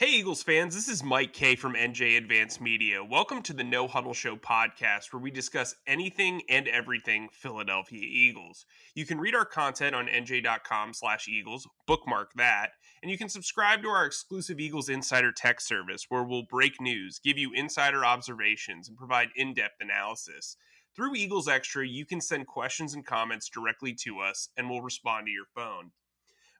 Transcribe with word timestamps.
Hey, 0.00 0.12
Eagles 0.12 0.44
fans, 0.44 0.76
this 0.76 0.86
is 0.86 1.02
Mike 1.02 1.32
Kaye 1.32 1.56
from 1.56 1.74
NJ 1.74 2.16
Advance 2.16 2.60
Media. 2.60 3.02
Welcome 3.02 3.42
to 3.42 3.52
the 3.52 3.64
No 3.64 3.88
Huddle 3.88 4.14
Show 4.14 4.36
podcast, 4.36 5.12
where 5.12 5.20
we 5.20 5.32
discuss 5.32 5.74
anything 5.88 6.42
and 6.48 6.68
everything 6.68 7.28
Philadelphia 7.32 8.04
Eagles. 8.04 8.64
You 8.94 9.04
can 9.04 9.18
read 9.18 9.34
our 9.34 9.44
content 9.44 9.96
on 9.96 10.06
nj.com 10.06 10.94
slash 10.94 11.26
Eagles, 11.26 11.66
bookmark 11.88 12.30
that, 12.36 12.74
and 13.02 13.10
you 13.10 13.18
can 13.18 13.28
subscribe 13.28 13.82
to 13.82 13.88
our 13.88 14.06
exclusive 14.06 14.60
Eagles 14.60 14.88
Insider 14.88 15.32
Tech 15.32 15.60
service, 15.60 16.06
where 16.08 16.22
we'll 16.22 16.46
break 16.48 16.80
news, 16.80 17.18
give 17.18 17.36
you 17.36 17.50
insider 17.52 18.04
observations, 18.04 18.88
and 18.88 18.96
provide 18.96 19.30
in 19.34 19.52
depth 19.52 19.80
analysis. 19.80 20.56
Through 20.94 21.16
Eagles 21.16 21.48
Extra, 21.48 21.84
you 21.84 22.06
can 22.06 22.20
send 22.20 22.46
questions 22.46 22.94
and 22.94 23.04
comments 23.04 23.48
directly 23.48 23.94
to 24.04 24.20
us, 24.20 24.50
and 24.56 24.70
we'll 24.70 24.80
respond 24.80 25.26
to 25.26 25.32
your 25.32 25.46
phone. 25.56 25.90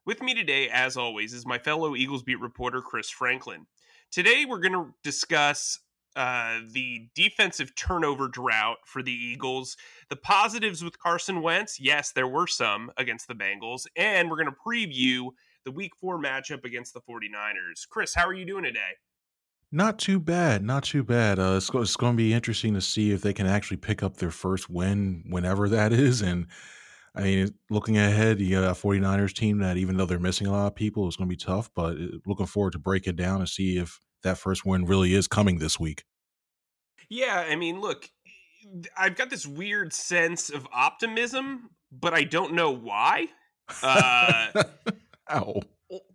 With 0.09 0.23
me 0.23 0.33
today, 0.33 0.71
as 0.71 0.97
always, 0.97 1.35
is 1.35 1.45
my 1.45 1.59
fellow 1.59 1.95
Eagles 1.95 2.23
beat 2.23 2.41
reporter, 2.41 2.81
Chris 2.81 3.11
Franklin. 3.11 3.67
Today, 4.11 4.47
we're 4.47 4.59
going 4.59 4.73
to 4.73 4.95
discuss 5.05 5.81
uh, 6.17 6.61
the 6.73 7.11
defensive 7.15 7.75
turnover 7.75 8.27
drought 8.27 8.79
for 8.87 9.03
the 9.03 9.13
Eagles, 9.13 9.77
the 10.09 10.17
positives 10.17 10.83
with 10.83 10.99
Carson 10.99 11.43
Wentz. 11.43 11.79
Yes, 11.79 12.11
there 12.13 12.27
were 12.27 12.47
some 12.47 12.91
against 12.97 13.29
the 13.29 13.35
Bengals, 13.35 13.85
and 13.97 14.31
we're 14.31 14.43
going 14.43 14.49
to 14.49 14.57
preview 14.67 15.29
the 15.67 15.73
week 15.73 15.93
four 16.01 16.19
matchup 16.19 16.65
against 16.65 16.95
the 16.95 17.03
49ers. 17.03 17.87
Chris, 17.91 18.15
how 18.15 18.27
are 18.27 18.33
you 18.33 18.47
doing 18.47 18.65
today? 18.65 18.97
Not 19.71 19.99
too 19.99 20.19
bad, 20.19 20.65
not 20.65 20.85
too 20.85 21.05
bad. 21.05 21.39
Uh, 21.39 21.57
it's, 21.59 21.69
it's 21.75 21.97
going 21.97 22.15
to 22.15 22.17
be 22.17 22.33
interesting 22.33 22.73
to 22.73 22.81
see 22.81 23.11
if 23.11 23.21
they 23.21 23.35
can 23.35 23.47
actually 23.47 23.77
pick 23.77 24.03
up 24.03 24.17
their 24.17 24.31
first 24.31 24.71
win, 24.71 25.25
whenever 25.29 25.69
that 25.69 25.93
is, 25.93 26.23
and 26.23 26.47
I 27.15 27.23
mean, 27.23 27.55
looking 27.71 27.99
ahead, 27.99 28.41
you 28.41 28.61
got 28.61 28.71
a 28.71 28.75
49ers 28.75 29.35
team 29.35 29.59
that 29.59 29.77
even 29.77 29.97
though 29.97 30.07
they're 30.07 30.19
missing 30.19 30.47
a 30.47 30.53
lot 30.53 30.67
of 30.67 30.75
people, 30.75 31.07
it's 31.07 31.17
going 31.17 31.29
to 31.29 31.33
be 31.33 31.37
tough, 31.37 31.71
but 31.75 31.97
uh, 31.97 32.19
looking 32.27 32.47
forward 32.47 32.73
to 32.73 32.79
break 32.79 33.07
it 33.07 33.17
down 33.17 33.41
and 33.41 33.49
see 33.49 33.79
if 33.79 34.01
that 34.23 34.39
first 34.39 34.65
win 34.65 34.85
really 34.85 35.15
is 35.15 35.27
coming 35.27 35.59
this 35.59 35.79
week. 35.79 36.05
Yeah, 37.09 37.47
I 37.49 37.57
mean, 37.57 37.81
look, 37.81 38.11
I've 38.97 39.17
got 39.17 39.31
this 39.31 39.47
weird 39.47 39.93
sense 39.93 40.51
of 40.51 40.67
optimism, 40.73 41.71
but 41.91 42.13
I 42.13 42.25
don't 42.25 42.55
know 42.55 42.71
why. 42.71 43.29
Uh, 43.83 44.65
Ow. 45.33 45.61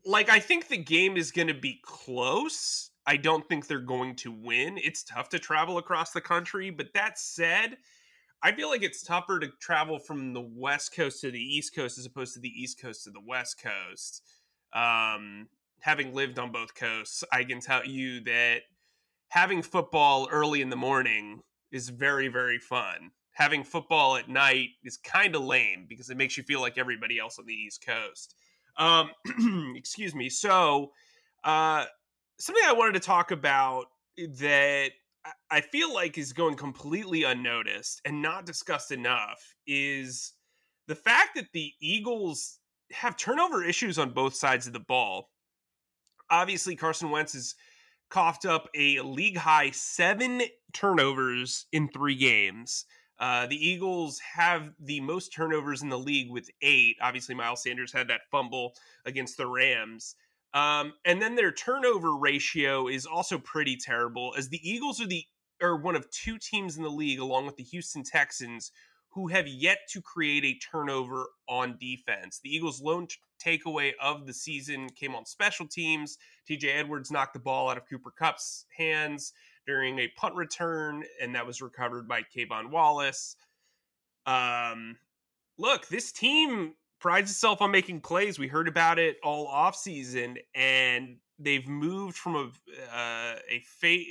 Like, 0.06 0.30
I 0.30 0.40
think 0.40 0.68
the 0.68 0.78
game 0.78 1.18
is 1.18 1.32
going 1.32 1.48
to 1.48 1.54
be 1.54 1.80
close. 1.84 2.92
I 3.06 3.18
don't 3.18 3.48
think 3.50 3.68
they're 3.68 3.80
going 3.80 4.16
to 4.18 4.32
win. 4.32 4.78
It's 4.78 5.04
tough 5.04 5.30
to 5.30 5.40
travel 5.40 5.78
across 5.78 6.12
the 6.12 6.22
country, 6.22 6.70
but 6.70 6.94
that 6.94 7.18
said, 7.18 7.78
I 8.44 8.52
feel 8.52 8.70
like 8.70 8.84
it's 8.84 9.02
tougher 9.02 9.40
to 9.40 9.48
travel 9.62 10.00
from 10.00 10.34
the 10.34 10.42
West 10.42 10.94
Coast 10.94 11.22
to 11.22 11.32
the 11.32 11.40
East 11.40 11.74
Coast 11.74 11.98
as 11.98 12.06
opposed 12.06 12.34
to 12.34 12.42
the 12.42 12.50
East 12.50 12.80
Coast 12.80 13.06
to 13.06 13.10
the 13.10 13.22
West 13.26 13.64
Coast. 13.64 14.22
Um, 14.74 15.48
having 15.80 16.14
lived 16.14 16.38
on 16.38 16.52
both 16.52 16.76
coasts, 16.76 17.24
I 17.32 17.46
can 17.46 17.62
tell 17.62 17.86
you 17.86 18.22
that 18.26 18.64
having 19.30 19.62
football 19.62 20.28
early 20.30 20.62
in 20.62 20.70
the 20.70 20.76
morning 20.76 21.42
is 21.72 21.88
very, 21.88 22.28
very 22.28 22.60
fun. 22.60 23.12
Having 23.32 23.64
football 23.64 24.18
at 24.18 24.28
night 24.28 24.72
is 24.84 24.98
kind 24.98 25.36
of 25.36 25.44
lame 25.44 25.86
because 25.88 26.10
it 26.10 26.18
makes 26.18 26.36
you 26.36 26.44
feel 26.44 26.60
like 26.60 26.78
everybody 26.78 27.20
else 27.20 27.40
on 27.40 27.46
the 27.46 27.54
East 27.54 27.86
Coast. 27.86 28.36
Um, 28.78 29.12
excuse 29.78 30.14
me. 30.14 30.30
So, 30.30 30.92
uh, 31.46 31.86
something 32.40 32.64
I 32.68 32.74
wanted 32.74 32.94
to 32.96 33.00
talk 33.00 33.32
about 33.32 33.86
that 34.18 34.92
I 35.50 35.62
feel 35.62 35.94
like 35.94 36.18
is 36.18 36.34
going 36.34 36.56
completely 36.56 37.24
unnoticed 37.24 38.02
and 38.06 38.22
not 38.22 38.46
discussed 38.46 38.92
enough 38.92 39.56
is 39.66 40.34
the 40.88 40.96
fact 40.96 41.36
that 41.36 41.52
the 41.54 41.72
Eagles 41.80 42.60
have 42.92 43.16
turnover 43.16 43.64
issues 43.64 43.98
on 43.98 44.12
both 44.12 44.36
sides 44.36 44.68
of 44.68 44.74
the 44.74 44.80
ball. 44.80 45.30
Obviously, 46.30 46.76
Carson 46.76 47.10
Wentz 47.10 47.34
has 47.34 47.56
coughed 48.10 48.46
up 48.46 48.68
a 48.76 49.00
league 49.02 49.38
high 49.38 49.72
seven 49.72 50.42
turnovers 50.74 51.66
in 51.72 51.88
three 51.90 52.16
games. 52.16 52.86
Uh, 53.20 53.46
the 53.48 53.68
Eagles 53.68 54.20
have 54.20 54.72
the 54.80 55.00
most 55.00 55.30
turnovers 55.30 55.82
in 55.82 55.90
the 55.90 55.98
league 55.98 56.32
with 56.32 56.50
eight. 56.62 56.98
Obviously, 57.02 57.36
Miles 57.36 57.64
Sanders 57.64 57.94
had 57.94 58.08
that 58.10 58.22
fumble 58.32 58.74
against 59.06 59.38
the 59.38 59.48
Rams. 59.48 60.16
Um, 60.54 60.94
and 61.04 61.22
then 61.22 61.36
their 61.36 61.52
turnover 61.52 62.16
ratio 62.16 62.88
is 62.88 63.06
also 63.06 63.38
pretty 63.40 63.76
terrible, 63.76 64.36
as 64.38 64.50
the 64.50 64.70
Eagles 64.70 65.02
are 65.02 65.08
the 65.08 65.26
are 65.62 65.78
one 65.78 65.96
of 65.96 66.10
two 66.12 66.38
teams 66.38 66.78
in 66.78 66.84
the 66.84 66.90
league, 66.90 67.20
along 67.20 67.46
with 67.46 67.56
the 67.56 67.64
Houston 67.64 68.04
Texans, 68.04 68.72
who 69.14 69.28
have 69.28 69.48
yet 69.48 69.80
to 69.90 70.02
create 70.02 70.44
a 70.44 70.58
turnover 70.60 71.28
on 71.48 71.78
defense. 71.80 72.40
The 72.44 72.54
Eagles' 72.54 72.82
lone 72.82 73.08
t- 73.08 73.18
takeaway 73.44 73.94
of 74.02 74.26
the 74.26 74.34
season 74.34 74.90
came 74.90 75.16
on 75.16 75.26
special 75.26 75.68
teams. 75.68 76.18
TJ 76.50 76.80
Edwards 76.80 77.12
knocked 77.12 77.34
the 77.34 77.40
ball 77.40 77.70
out 77.70 77.78
of 77.78 77.88
Cooper 77.88 78.12
Kupp's 78.12 78.66
hands 78.76 79.34
during 79.66 80.00
a 80.00 80.12
punt 80.18 80.36
return, 80.36 81.04
and 81.22 81.36
that 81.36 81.46
was 81.46 81.62
recovered 81.62 82.08
by 82.08 82.24
K'Von 82.24 82.72
Wallace. 82.72 83.36
Um, 84.26 84.98
look, 85.58 85.88
this 85.88 86.12
team 86.12 86.74
prides 87.04 87.30
itself 87.30 87.62
on 87.62 87.70
making 87.70 88.00
plays. 88.00 88.40
We 88.40 88.48
heard 88.48 88.70
about 88.70 88.98
it 88.98 89.18
all 89.22 89.48
offseason, 89.50 90.38
and 90.56 91.18
they've 91.38 91.68
moved 91.68 92.16
from 92.16 92.36
a 92.36 92.46
uh, 92.96 93.36
a 93.50 93.62
fa- 93.66 94.10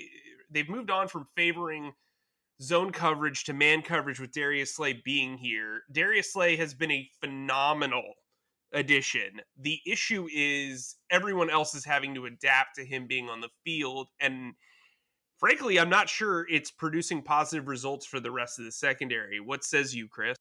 they've 0.50 0.68
moved 0.68 0.90
on 0.90 1.08
from 1.08 1.24
favoring 1.34 1.94
zone 2.60 2.92
coverage 2.92 3.44
to 3.44 3.54
man 3.54 3.80
coverage 3.80 4.20
with 4.20 4.30
Darius 4.30 4.76
Slay 4.76 5.00
being 5.04 5.38
here. 5.38 5.80
Darius 5.90 6.34
Slay 6.34 6.54
has 6.56 6.74
been 6.74 6.90
a 6.90 7.08
phenomenal 7.18 8.12
addition. 8.74 9.40
The 9.58 9.80
issue 9.86 10.28
is 10.30 10.96
everyone 11.10 11.48
else 11.48 11.74
is 11.74 11.86
having 11.86 12.14
to 12.16 12.26
adapt 12.26 12.74
to 12.76 12.84
him 12.84 13.06
being 13.06 13.30
on 13.30 13.40
the 13.40 13.48
field 13.64 14.08
and 14.20 14.52
frankly, 15.38 15.80
I'm 15.80 15.90
not 15.90 16.08
sure 16.08 16.46
it's 16.48 16.70
producing 16.70 17.22
positive 17.22 17.68
results 17.68 18.06
for 18.06 18.20
the 18.20 18.30
rest 18.30 18.58
of 18.58 18.64
the 18.64 18.72
secondary. 18.72 19.40
What 19.40 19.64
says 19.64 19.94
you, 19.94 20.08
Chris? 20.08 20.36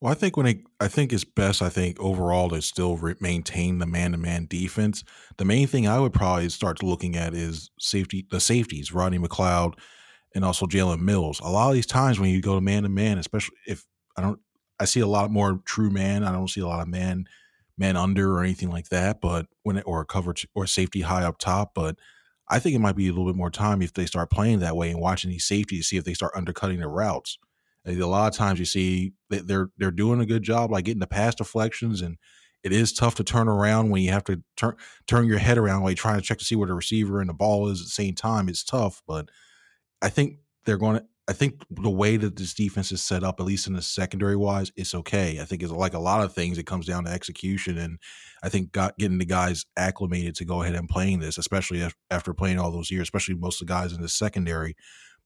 Well, 0.00 0.12
I 0.12 0.14
think 0.14 0.36
when 0.36 0.46
it, 0.46 0.58
I 0.78 0.86
think 0.86 1.12
it's 1.12 1.24
best. 1.24 1.60
I 1.60 1.68
think 1.68 1.98
overall 1.98 2.48
to 2.50 2.62
still 2.62 2.96
re- 2.96 3.16
maintain 3.20 3.78
the 3.78 3.86
man-to-man 3.86 4.46
defense. 4.48 5.02
The 5.38 5.44
main 5.44 5.66
thing 5.66 5.88
I 5.88 5.98
would 5.98 6.12
probably 6.12 6.48
start 6.50 6.82
looking 6.84 7.16
at 7.16 7.34
is 7.34 7.70
safety, 7.80 8.24
the 8.30 8.38
safeties, 8.38 8.92
Rodney 8.92 9.18
McLeod, 9.18 9.74
and 10.36 10.44
also 10.44 10.66
Jalen 10.66 11.00
Mills. 11.00 11.40
A 11.40 11.50
lot 11.50 11.68
of 11.70 11.74
these 11.74 11.86
times 11.86 12.20
when 12.20 12.30
you 12.30 12.40
go 12.40 12.54
to 12.54 12.60
man-to-man, 12.60 13.18
especially 13.18 13.56
if 13.66 13.84
I 14.16 14.22
don't, 14.22 14.38
I 14.78 14.84
see 14.84 15.00
a 15.00 15.06
lot 15.06 15.32
more 15.32 15.60
true 15.64 15.90
man. 15.90 16.22
I 16.22 16.30
don't 16.30 16.48
see 16.48 16.60
a 16.60 16.68
lot 16.68 16.80
of 16.80 16.86
man, 16.86 17.24
man 17.76 17.96
under 17.96 18.32
or 18.36 18.44
anything 18.44 18.70
like 18.70 18.90
that. 18.90 19.20
But 19.20 19.46
when 19.64 19.78
it, 19.78 19.84
or 19.84 20.04
coverage 20.04 20.46
or 20.54 20.68
safety 20.68 21.00
high 21.00 21.24
up 21.24 21.38
top, 21.38 21.72
but 21.74 21.96
I 22.48 22.60
think 22.60 22.76
it 22.76 22.80
might 22.80 22.94
be 22.94 23.08
a 23.08 23.10
little 23.10 23.26
bit 23.26 23.36
more 23.36 23.50
time 23.50 23.82
if 23.82 23.94
they 23.94 24.06
start 24.06 24.30
playing 24.30 24.60
that 24.60 24.76
way 24.76 24.90
and 24.90 25.00
watching 25.00 25.30
these 25.30 25.44
safeties 25.44 25.88
see 25.88 25.96
if 25.96 26.04
they 26.04 26.14
start 26.14 26.32
undercutting 26.36 26.78
their 26.78 26.88
routes 26.88 27.36
a 27.88 28.06
lot 28.06 28.28
of 28.28 28.36
times 28.36 28.58
you 28.58 28.64
see 28.64 29.12
they're 29.30 29.70
they're 29.78 29.90
doing 29.90 30.20
a 30.20 30.26
good 30.26 30.42
job 30.42 30.70
like 30.70 30.84
getting 30.84 31.00
the 31.00 31.06
pass 31.06 31.34
deflections 31.34 32.02
and 32.02 32.16
it 32.64 32.72
is 32.72 32.92
tough 32.92 33.14
to 33.16 33.24
turn 33.24 33.48
around 33.48 33.90
when 33.90 34.02
you 34.02 34.10
have 34.10 34.24
to 34.24 34.42
turn 34.56 34.74
turn 35.06 35.26
your 35.26 35.38
head 35.38 35.58
around 35.58 35.82
while 35.82 35.90
you're 35.90 35.96
trying 35.96 36.20
to 36.20 36.26
check 36.26 36.38
to 36.38 36.44
see 36.44 36.56
where 36.56 36.68
the 36.68 36.74
receiver 36.74 37.20
and 37.20 37.30
the 37.30 37.34
ball 37.34 37.68
is 37.68 37.80
at 37.80 37.86
the 37.86 37.90
same 37.90 38.14
time. 38.14 38.48
It's 38.48 38.64
tough, 38.64 39.02
but 39.06 39.28
I 40.02 40.08
think 40.08 40.38
they're 40.64 40.76
going 40.76 40.98
to 40.98 41.04
I 41.28 41.34
think 41.34 41.62
the 41.70 41.90
way 41.90 42.16
that 42.16 42.36
this 42.36 42.54
defense 42.54 42.90
is 42.90 43.02
set 43.02 43.22
up, 43.22 43.38
at 43.38 43.44
least 43.44 43.66
in 43.66 43.74
the 43.74 43.82
secondary 43.82 44.34
wise, 44.34 44.72
it's 44.76 44.94
okay. 44.94 45.38
I 45.40 45.44
think 45.44 45.62
it's 45.62 45.70
like 45.70 45.92
a 45.92 45.98
lot 45.98 46.24
of 46.24 46.32
things. 46.32 46.56
It 46.56 46.64
comes 46.64 46.86
down 46.86 47.04
to 47.04 47.10
execution, 47.10 47.76
and 47.76 47.98
I 48.42 48.48
think 48.48 48.72
got, 48.72 48.96
getting 48.96 49.18
the 49.18 49.26
guys 49.26 49.66
acclimated 49.76 50.36
to 50.36 50.46
go 50.46 50.62
ahead 50.62 50.74
and 50.74 50.88
playing 50.88 51.18
this, 51.20 51.36
especially 51.36 51.86
after 52.10 52.32
playing 52.32 52.58
all 52.58 52.70
those 52.70 52.90
years, 52.90 53.02
especially 53.02 53.34
most 53.34 53.60
of 53.60 53.68
the 53.68 53.74
guys 53.74 53.92
in 53.92 54.00
the 54.00 54.08
secondary 54.08 54.74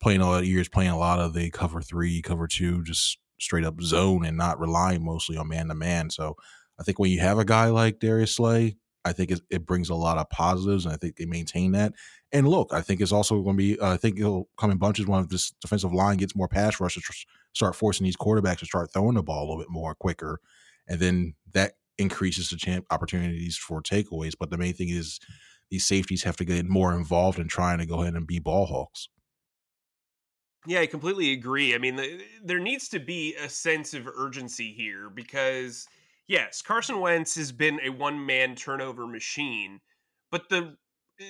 playing 0.02 0.20
all 0.20 0.34
the 0.34 0.46
years, 0.46 0.68
playing 0.68 0.90
a 0.90 0.98
lot 0.98 1.20
of 1.20 1.32
the 1.32 1.48
cover 1.50 1.80
three, 1.80 2.20
cover 2.20 2.48
two, 2.48 2.82
just 2.82 3.18
straight 3.40 3.64
up 3.64 3.80
zone, 3.80 4.24
and 4.24 4.36
not 4.36 4.60
relying 4.60 5.04
mostly 5.04 5.36
on 5.36 5.48
man 5.48 5.68
to 5.68 5.74
man. 5.74 6.10
So 6.10 6.36
I 6.78 6.82
think 6.82 6.98
when 6.98 7.10
you 7.10 7.20
have 7.20 7.38
a 7.38 7.44
guy 7.44 7.66
like 7.66 8.00
Darius 8.00 8.34
Slay, 8.34 8.76
I 9.04 9.12
think 9.12 9.30
it, 9.30 9.40
it 9.50 9.66
brings 9.66 9.90
a 9.90 9.94
lot 9.94 10.18
of 10.18 10.28
positives, 10.30 10.84
and 10.84 10.92
I 10.92 10.96
think 10.96 11.16
they 11.16 11.24
maintain 11.24 11.72
that. 11.72 11.92
And 12.32 12.48
look, 12.48 12.72
I 12.72 12.80
think 12.80 13.00
it's 13.00 13.12
also 13.12 13.42
going 13.42 13.56
to 13.56 13.62
be. 13.62 13.78
Uh, 13.78 13.92
I 13.92 13.96
think 13.96 14.18
it'll 14.18 14.48
come 14.58 14.70
in 14.70 14.78
bunches 14.78 15.06
when 15.06 15.26
this 15.28 15.52
defensive 15.60 15.92
line 15.92 16.18
gets 16.18 16.36
more 16.36 16.48
pass 16.48 16.80
rush 16.80 16.94
to 16.94 17.00
tr- 17.00 17.12
start 17.52 17.76
forcing 17.76 18.04
these 18.04 18.16
quarterbacks 18.16 18.58
to 18.58 18.66
start 18.66 18.92
throwing 18.92 19.14
the 19.14 19.22
ball 19.22 19.40
a 19.40 19.46
little 19.46 19.58
bit 19.62 19.70
more 19.70 19.94
quicker, 19.94 20.40
and 20.88 21.00
then 21.00 21.34
that 21.52 21.72
increases 21.98 22.48
the 22.48 22.56
champ 22.56 22.86
opportunities 22.90 23.56
for 23.56 23.82
takeaways. 23.82 24.32
But 24.38 24.50
the 24.50 24.58
main 24.58 24.74
thing 24.74 24.88
is 24.88 25.20
these 25.70 25.86
safeties 25.86 26.22
have 26.24 26.36
to 26.36 26.44
get 26.44 26.66
more 26.66 26.94
involved 26.94 27.38
in 27.38 27.48
trying 27.48 27.78
to 27.78 27.86
go 27.86 28.02
ahead 28.02 28.14
and 28.14 28.26
be 28.26 28.38
ball 28.38 28.66
hawks. 28.66 29.08
Yeah, 30.66 30.80
I 30.80 30.86
completely 30.86 31.32
agree. 31.32 31.74
I 31.74 31.78
mean, 31.78 31.96
the, 31.96 32.22
there 32.44 32.60
needs 32.60 32.88
to 32.90 33.00
be 33.00 33.34
a 33.34 33.48
sense 33.48 33.94
of 33.94 34.06
urgency 34.06 34.72
here 34.72 35.10
because 35.10 35.86
yes, 36.28 36.62
Carson 36.62 37.00
Wentz 37.00 37.34
has 37.34 37.50
been 37.50 37.80
a 37.84 37.90
one 37.90 38.24
man 38.24 38.54
turnover 38.54 39.06
machine, 39.06 39.80
but 40.30 40.48
the 40.48 40.76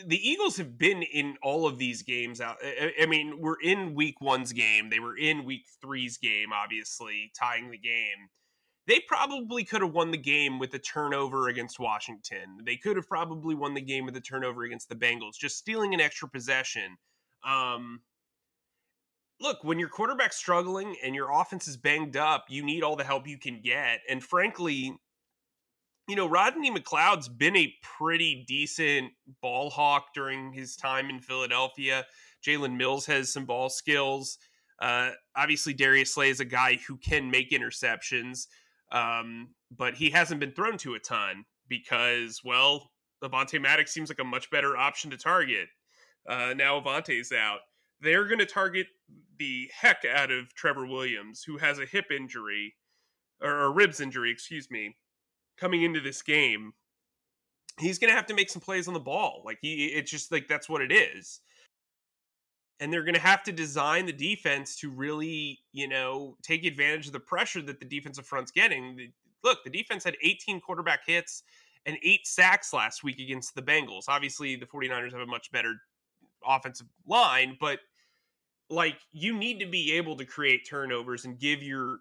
the 0.07 0.29
Eagles 0.29 0.57
have 0.57 0.79
been 0.79 1.03
in 1.03 1.37
all 1.43 1.67
of 1.67 1.79
these 1.79 2.03
games 2.03 2.41
out. 2.41 2.57
I, 2.63 2.93
I 3.03 3.07
mean, 3.07 3.41
we're 3.41 3.61
in 3.63 3.95
week 3.95 4.21
one's 4.21 4.53
game. 4.53 4.91
They 4.91 5.01
were 5.01 5.17
in 5.17 5.45
week 5.45 5.65
three's 5.81 6.19
game, 6.19 6.53
obviously, 6.53 7.33
tying 7.39 7.71
the 7.71 7.79
game. 7.79 8.29
They 8.87 9.01
probably 9.01 9.65
could 9.65 9.83
have 9.83 9.93
won 9.93 10.11
the 10.11 10.19
game 10.19 10.59
with 10.59 10.75
a 10.75 10.79
turnover 10.79 11.49
against 11.49 11.79
Washington. 11.79 12.59
They 12.65 12.77
could 12.77 12.97
have 12.97 13.09
probably 13.09 13.55
won 13.55 13.75
the 13.75 13.81
game 13.81 14.05
with 14.07 14.17
a 14.17 14.21
turnover 14.21 14.65
against 14.65 14.89
the 14.89 14.97
Bengals, 14.97 15.35
just 15.39 15.57
stealing 15.59 15.95
an 15.95 16.01
extra 16.01 16.29
possession. 16.29 16.97
Um, 17.47 18.01
look, 19.43 19.65
when 19.65 19.79
your 19.79 19.89
quarterback's 19.89 20.37
struggling 20.37 20.97
and 21.05 21.15
your 21.15 21.31
offense 21.33 21.69
is 21.69 21.77
banged 21.77 22.17
up, 22.17 22.47
you 22.49 22.65
need 22.65 22.83
all 22.83 22.97
the 22.97 23.05
help 23.05 23.27
you 23.27 23.39
can 23.39 23.61
get. 23.61 24.01
And 24.09 24.23
frankly, 24.23 24.97
you 26.09 26.17
know, 26.17 26.29
Rodney 26.29 26.71
McLeod's 26.71 27.29
been 27.29 27.57
a 27.57 27.75
pretty 27.83 28.45
decent 28.47 29.13
ball 29.41 29.71
hawk 29.71 30.15
during 30.15 30.53
his 30.53 30.77
time 30.77 31.11
in 31.11 31.21
Philadelphia. 31.21 32.05
Jalen 32.47 32.77
Mills 32.77 33.07
has 33.07 33.33
some 33.33 33.45
ball 33.45 33.69
skills. 33.69 34.39
Uh, 34.81 35.11
obviously, 35.37 35.73
Darius 35.75 36.15
Slay 36.15 36.31
is 36.31 36.41
a 36.41 36.45
guy 36.45 36.79
who 36.89 36.97
can 36.97 37.31
make 37.31 37.51
interceptions, 37.51 38.47
um, 38.91 39.51
but 39.77 39.95
he 39.95 40.11
hasn't 40.11 40.41
been 40.41 40.53
thrown 40.53 40.77
to 40.79 40.95
a 40.95 40.99
ton 40.99 41.45
because, 41.69 42.41
well, 42.45 42.91
Avonte 43.23 43.61
Maddox 43.61 43.93
seems 43.93 44.09
like 44.09 44.19
a 44.19 44.25
much 44.25 44.51
better 44.51 44.77
option 44.77 45.11
to 45.11 45.17
target. 45.17 45.69
Uh, 46.29 46.53
now 46.57 46.81
Avonte's 46.81 47.33
out 47.33 47.61
they're 48.03 48.27
going 48.27 48.39
to 48.39 48.47
target 48.47 48.89
the 49.39 49.71
heck 49.75 50.05
out 50.05 50.31
of 50.31 50.55
Trevor 50.55 50.87
Williams, 50.87 51.43
who 51.43 51.59
has 51.59 51.79
a 51.79 51.87
hip 51.87 52.07
injury 52.11 52.75
or 53.41 53.65
a 53.65 53.71
ribs 53.71 54.01
injury, 54.01 54.31
excuse 54.31 54.71
me, 54.71 54.97
coming 55.57 55.83
into 55.83 56.01
this 56.01 56.23
game. 56.23 56.73
He's 57.79 57.99
going 57.99 58.11
to 58.11 58.17
have 58.17 58.27
to 58.27 58.35
make 58.35 58.51
some 58.51 58.61
plays 58.61 58.89
on 58.89 58.95
the 58.95 59.01
ball. 59.01 59.43
Like 59.45 59.59
he, 59.63 59.87
it's 59.87 60.11
just 60.11 60.31
like 60.31 60.49
that's 60.49 60.69
what 60.69 60.83
it 60.83 60.93
is. 60.93 61.41
And 62.81 62.93
they're 62.93 63.05
going 63.05 63.15
to 63.15 63.21
have 63.21 63.45
to 63.45 63.53
design 63.53 64.07
the 64.07 64.13
defense 64.13 64.77
to 64.81 64.91
really, 64.91 65.61
you 65.73 65.89
know, 65.89 66.37
take 66.43 66.65
advantage 66.65 67.07
of 67.07 67.13
the 67.13 67.21
pressure 67.21 67.63
that 67.63 67.79
the 67.79 67.87
defensive 67.87 68.27
front's 68.27 68.51
getting. 68.51 69.13
Look, 69.45 69.63
the 69.65 69.71
defense 69.71 70.05
had 70.05 70.17
18 70.23 70.61
quarterback 70.61 71.07
hits 71.07 71.45
and 71.87 71.97
eight 72.03 72.27
sacks 72.27 72.73
last 72.73 73.05
week 73.05 73.21
against 73.21 73.55
the 73.55 73.63
Bengals. 73.63 74.05
Obviously, 74.09 74.57
the 74.57 74.67
49ers 74.67 75.13
have 75.13 75.21
a 75.21 75.27
much 75.27 75.51
better 75.53 75.75
offensive 76.47 76.89
line, 77.07 77.57
but 77.61 77.79
like 78.71 78.99
you 79.13 79.37
need 79.37 79.61
to 79.61 79.67
be 79.67 79.93
able 79.93 80.17
to 80.17 80.25
create 80.25 80.69
turnovers 80.69 81.25
and 81.25 81.39
give 81.39 81.63
your 81.63 81.99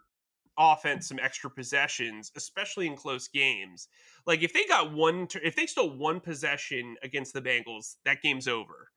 offense 0.57 1.07
some 1.07 1.19
extra 1.19 1.49
possessions, 1.49 2.31
especially 2.35 2.87
in 2.87 2.95
close 2.95 3.27
games. 3.27 3.87
Like 4.25 4.43
if 4.43 4.53
they 4.53 4.65
got 4.65 4.93
one, 4.93 5.27
if 5.43 5.55
they 5.55 5.65
stole 5.65 5.97
one 5.97 6.19
possession 6.19 6.95
against 7.03 7.33
the 7.33 7.41
Bengals, 7.41 7.95
that 8.05 8.21
game's 8.21 8.47
over. 8.47 8.89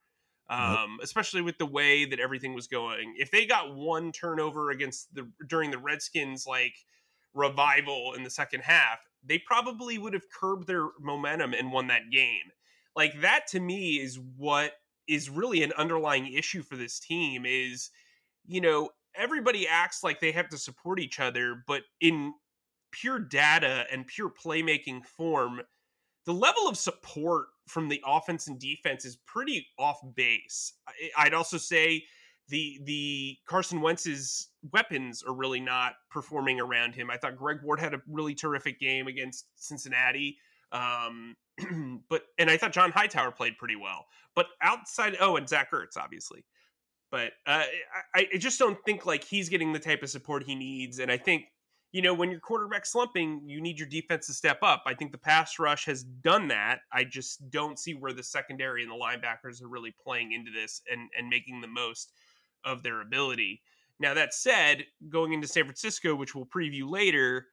Um, 0.50 0.98
especially 1.02 1.40
with 1.40 1.56
the 1.56 1.64
way 1.64 2.04
that 2.04 2.20
everything 2.20 2.52
was 2.52 2.66
going. 2.66 3.14
If 3.16 3.30
they 3.30 3.46
got 3.46 3.74
one 3.74 4.12
turnover 4.12 4.70
against 4.70 5.14
the 5.14 5.26
during 5.48 5.70
the 5.70 5.78
Redskins 5.78 6.46
like 6.46 6.74
revival 7.32 8.12
in 8.14 8.24
the 8.24 8.30
second 8.30 8.60
half, 8.60 8.98
they 9.24 9.38
probably 9.38 9.96
would 9.96 10.12
have 10.12 10.28
curbed 10.30 10.66
their 10.66 10.88
momentum 11.00 11.54
and 11.54 11.72
won 11.72 11.86
that 11.86 12.10
game. 12.12 12.52
Like 12.94 13.22
that 13.22 13.46
to 13.48 13.60
me 13.60 13.94
is 13.94 14.20
what 14.36 14.72
is 15.08 15.30
really 15.30 15.62
an 15.62 15.72
underlying 15.76 16.32
issue 16.32 16.62
for 16.62 16.76
this 16.76 16.98
team 16.98 17.44
is 17.46 17.90
you 18.46 18.60
know 18.60 18.90
everybody 19.16 19.66
acts 19.68 20.02
like 20.02 20.20
they 20.20 20.32
have 20.32 20.48
to 20.48 20.58
support 20.58 21.00
each 21.00 21.20
other 21.20 21.62
but 21.66 21.82
in 22.00 22.32
pure 22.90 23.18
data 23.18 23.84
and 23.92 24.06
pure 24.06 24.30
playmaking 24.30 25.04
form 25.04 25.60
the 26.26 26.32
level 26.32 26.68
of 26.68 26.76
support 26.76 27.46
from 27.68 27.88
the 27.88 28.02
offense 28.06 28.46
and 28.46 28.58
defense 28.58 29.04
is 29.04 29.16
pretty 29.26 29.66
off 29.78 29.98
base 30.14 30.74
i'd 31.18 31.34
also 31.34 31.56
say 31.56 32.02
the 32.48 32.80
the 32.84 33.38
Carson 33.46 33.80
Wentz's 33.80 34.48
weapons 34.72 35.22
are 35.22 35.34
really 35.34 35.60
not 35.60 35.94
performing 36.10 36.60
around 36.60 36.94
him. 36.94 37.10
I 37.10 37.16
thought 37.16 37.36
Greg 37.36 37.58
Ward 37.62 37.80
had 37.80 37.94
a 37.94 38.02
really 38.06 38.34
terrific 38.34 38.78
game 38.78 39.06
against 39.06 39.46
Cincinnati. 39.56 40.36
Um, 40.72 41.36
but 42.08 42.22
and 42.38 42.50
I 42.50 42.56
thought 42.56 42.72
John 42.72 42.90
Hightower 42.90 43.30
played 43.30 43.58
pretty 43.58 43.76
well. 43.76 44.06
But 44.34 44.46
outside, 44.60 45.16
oh, 45.20 45.36
and 45.36 45.48
Zach 45.48 45.70
Ertz, 45.72 45.96
obviously. 45.96 46.44
But 47.10 47.32
uh, 47.46 47.64
I, 48.14 48.26
I 48.34 48.38
just 48.38 48.58
don't 48.58 48.78
think 48.84 49.06
like 49.06 49.22
he's 49.22 49.48
getting 49.48 49.72
the 49.72 49.78
type 49.78 50.02
of 50.02 50.10
support 50.10 50.42
he 50.42 50.54
needs. 50.54 50.98
And 50.98 51.12
I 51.12 51.16
think 51.16 51.44
you 51.92 52.02
know 52.02 52.12
when 52.12 52.30
your 52.30 52.40
quarterback 52.40 52.86
slumping, 52.86 53.42
you 53.46 53.60
need 53.60 53.78
your 53.78 53.88
defense 53.88 54.26
to 54.26 54.34
step 54.34 54.58
up. 54.62 54.82
I 54.86 54.94
think 54.94 55.12
the 55.12 55.18
pass 55.18 55.58
rush 55.58 55.84
has 55.86 56.02
done 56.02 56.48
that. 56.48 56.80
I 56.92 57.04
just 57.04 57.50
don't 57.50 57.78
see 57.78 57.94
where 57.94 58.12
the 58.12 58.22
secondary 58.22 58.82
and 58.82 58.90
the 58.90 58.96
linebackers 58.96 59.62
are 59.62 59.68
really 59.68 59.94
playing 60.02 60.32
into 60.32 60.50
this 60.50 60.82
and 60.90 61.08
and 61.16 61.28
making 61.28 61.60
the 61.60 61.68
most 61.68 62.12
of 62.64 62.82
their 62.82 63.00
ability. 63.00 63.62
Now 64.00 64.14
that 64.14 64.34
said, 64.34 64.84
going 65.08 65.32
into 65.34 65.46
San 65.46 65.64
Francisco, 65.64 66.16
which 66.16 66.34
we'll 66.34 66.46
preview 66.46 66.90
later, 66.90 67.46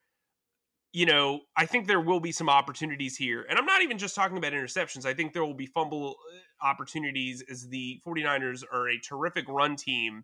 you 0.94 1.06
know, 1.06 1.42
I 1.56 1.66
think 1.66 1.88
there 1.88 2.02
will 2.02 2.20
be 2.20 2.32
some 2.32 2.50
opportunities 2.50 3.16
here. 3.16 3.46
And 3.50 3.58
I'm 3.58 3.66
not 3.66 3.82
even 3.82 3.98
just 3.98 4.16
talking 4.16 4.38
about 4.38 4.52
interceptions. 4.52 5.06
I 5.06 5.14
think 5.14 5.32
there 5.34 5.46
will 5.46 5.54
be 5.54 5.66
fumble 5.66 6.18
uh, 6.20 6.66
opportunities 6.66 7.44
as 7.50 7.68
the 7.70 8.02
49ers 8.06 8.64
are 8.72 8.90
a 8.90 9.00
terrific 9.00 9.48
run 9.48 9.78
team, 9.78 10.24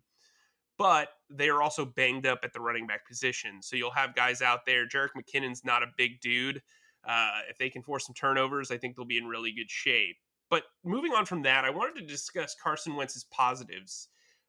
but 0.76 1.08
they 1.30 1.48
are 1.48 1.62
also 1.62 1.86
banged 1.86 2.26
up 2.26 2.40
at 2.42 2.52
the 2.52 2.60
running 2.60 2.86
back 2.86 3.06
position. 3.06 3.62
So 3.62 3.76
you'll 3.76 3.90
have 3.92 4.14
guys 4.14 4.42
out 4.42 4.66
there. 4.66 4.86
Jerick 4.86 5.10
McKinnon's 5.16 5.64
not 5.64 5.82
a 5.82 5.86
big 5.96 6.20
dude. 6.20 6.60
Uh, 7.06 7.40
if 7.48 7.56
they 7.56 7.70
can 7.70 7.82
force 7.82 8.06
some 8.06 8.14
turnovers, 8.14 8.70
I 8.70 8.76
think 8.76 8.94
they'll 8.94 9.06
be 9.06 9.18
in 9.18 9.26
really 9.26 9.52
good 9.52 9.70
shape. 9.70 10.16
But 10.50 10.64
moving 10.84 11.12
on 11.12 11.24
from 11.24 11.42
that, 11.42 11.64
I 11.64 11.70
wanted 11.70 12.00
to 12.00 12.06
discuss 12.06 12.54
Carson 12.62 12.94
Wentz's 12.94 13.24
positives. 13.24 14.08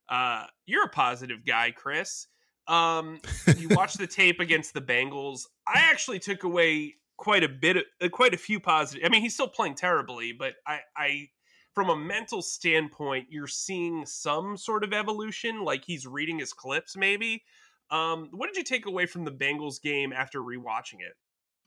Uh, 0.09 0.45
you're 0.65 0.85
a 0.85 0.89
positive 0.89 1.45
guy, 1.45 1.71
Chris. 1.71 2.27
Um, 2.69 3.19
you 3.57 3.67
watch 3.69 3.95
the 3.95 4.07
tape 4.07 4.39
against 4.39 4.73
the 4.73 4.81
Bengals. 4.81 5.41
I 5.67 5.81
actually 5.89 6.19
took 6.19 6.43
away 6.43 6.95
quite 7.17 7.43
a 7.43 7.49
bit, 7.49 7.77
of, 7.77 7.83
uh, 8.01 8.09
quite 8.09 8.33
a 8.33 8.37
few 8.37 8.59
positive. 8.59 9.03
I 9.05 9.09
mean, 9.09 9.21
he's 9.21 9.33
still 9.33 9.47
playing 9.47 9.75
terribly, 9.75 10.31
but 10.31 10.53
I, 10.65 10.79
I, 10.95 11.29
from 11.73 11.89
a 11.89 11.95
mental 11.95 12.41
standpoint, 12.43 13.27
you're 13.29 13.47
seeing 13.47 14.05
some 14.05 14.55
sort 14.55 14.83
of 14.83 14.93
evolution. 14.93 15.65
Like 15.65 15.83
he's 15.83 16.05
reading 16.05 16.39
his 16.39 16.53
clips, 16.53 16.95
maybe. 16.95 17.43
Um, 17.91 18.29
what 18.31 18.47
did 18.47 18.55
you 18.55 18.63
take 18.63 18.85
away 18.85 19.07
from 19.07 19.25
the 19.25 19.31
Bengals 19.31 19.81
game 19.81 20.13
after 20.13 20.39
rewatching 20.39 21.01
it? 21.01 21.17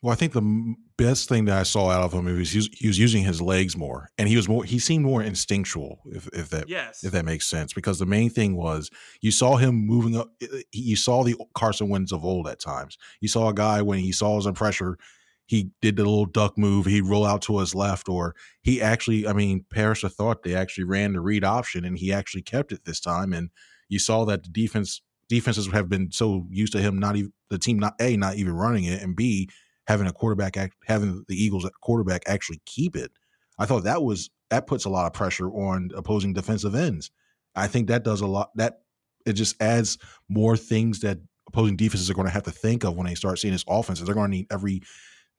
Well, 0.02 0.12
I 0.12 0.16
think 0.16 0.32
the 0.32 0.74
best 0.98 1.28
thing 1.28 1.44
that 1.44 1.56
I 1.56 1.62
saw 1.62 1.88
out 1.88 2.02
of 2.02 2.12
him 2.12 2.24
was 2.24 2.50
he 2.50 2.88
was 2.88 2.98
using 2.98 3.22
his 3.22 3.40
legs 3.40 3.76
more, 3.76 4.08
and 4.18 4.28
he 4.28 4.34
was 4.34 4.48
more. 4.48 4.64
He 4.64 4.80
seemed 4.80 5.04
more 5.04 5.22
instinctual, 5.22 6.00
if, 6.06 6.28
if 6.32 6.48
that 6.50 6.68
yes. 6.68 7.04
if 7.04 7.12
that 7.12 7.24
makes 7.24 7.46
sense. 7.46 7.72
Because 7.72 8.00
the 8.00 8.06
main 8.06 8.28
thing 8.28 8.56
was 8.56 8.90
you 9.20 9.30
saw 9.30 9.56
him 9.56 9.86
moving 9.86 10.16
up. 10.16 10.32
You 10.72 10.96
saw 10.96 11.22
the 11.22 11.36
Carson 11.54 11.88
Wentz 11.88 12.12
of 12.12 12.24
old 12.24 12.48
at 12.48 12.58
times. 12.58 12.98
You 13.20 13.28
saw 13.28 13.48
a 13.48 13.54
guy 13.54 13.80
when 13.80 14.00
he 14.00 14.10
saw 14.10 14.40
his 14.40 14.50
pressure, 14.56 14.98
he 15.46 15.70
did 15.80 15.96
the 15.96 16.02
little 16.02 16.26
duck 16.26 16.56
move. 16.58 16.86
He'd 16.86 17.02
roll 17.02 17.26
out 17.26 17.42
to 17.42 17.58
his 17.58 17.74
left, 17.74 18.08
or 18.08 18.34
he 18.62 18.82
actually. 18.82 19.28
I 19.28 19.32
mean, 19.32 19.64
Paris 19.70 20.00
thought 20.00 20.42
they 20.42 20.54
actually 20.54 20.84
ran 20.84 21.12
the 21.12 21.20
read 21.20 21.44
option, 21.44 21.84
and 21.84 21.96
he 21.96 22.12
actually 22.12 22.42
kept 22.42 22.72
it 22.72 22.84
this 22.84 23.00
time. 23.00 23.32
And 23.32 23.50
you 23.88 23.98
saw 23.98 24.24
that 24.24 24.42
the 24.42 24.48
defense 24.48 25.00
defenses 25.28 25.68
have 25.68 25.88
been 25.88 26.10
so 26.10 26.46
used 26.50 26.72
to 26.72 26.80
him 26.80 26.98
not 26.98 27.16
even 27.16 27.32
the 27.50 27.58
team 27.58 27.78
not 27.78 27.94
a 28.00 28.16
not 28.16 28.36
even 28.36 28.52
running 28.52 28.84
it, 28.84 29.00
and 29.02 29.14
b 29.14 29.48
having 29.86 30.06
a 30.06 30.12
quarterback, 30.12 30.56
having 30.84 31.24
the 31.28 31.36
Eagles 31.36 31.68
quarterback 31.80 32.22
actually 32.26 32.60
keep 32.66 32.96
it. 32.96 33.10
I 33.58 33.66
thought 33.66 33.84
that 33.84 34.02
was 34.02 34.30
that 34.50 34.66
puts 34.66 34.84
a 34.84 34.90
lot 34.90 35.06
of 35.06 35.12
pressure 35.12 35.48
on 35.48 35.90
opposing 35.94 36.32
defensive 36.32 36.74
ends. 36.74 37.10
I 37.54 37.66
think 37.66 37.88
that 37.88 38.04
does 38.04 38.20
a 38.20 38.26
lot. 38.26 38.50
That 38.56 38.80
it 39.26 39.34
just 39.34 39.60
adds 39.60 39.98
more 40.28 40.56
things 40.56 41.00
that 41.00 41.18
opposing 41.48 41.76
defenses 41.76 42.10
are 42.10 42.14
going 42.14 42.26
to 42.26 42.32
have 42.32 42.42
to 42.44 42.50
think 42.50 42.84
of 42.84 42.96
when 42.96 43.06
they 43.06 43.14
start 43.14 43.38
seeing 43.38 43.52
this 43.52 43.64
offense. 43.68 44.00
They're 44.00 44.14
going 44.14 44.30
to 44.30 44.36
need 44.36 44.46
every 44.50 44.82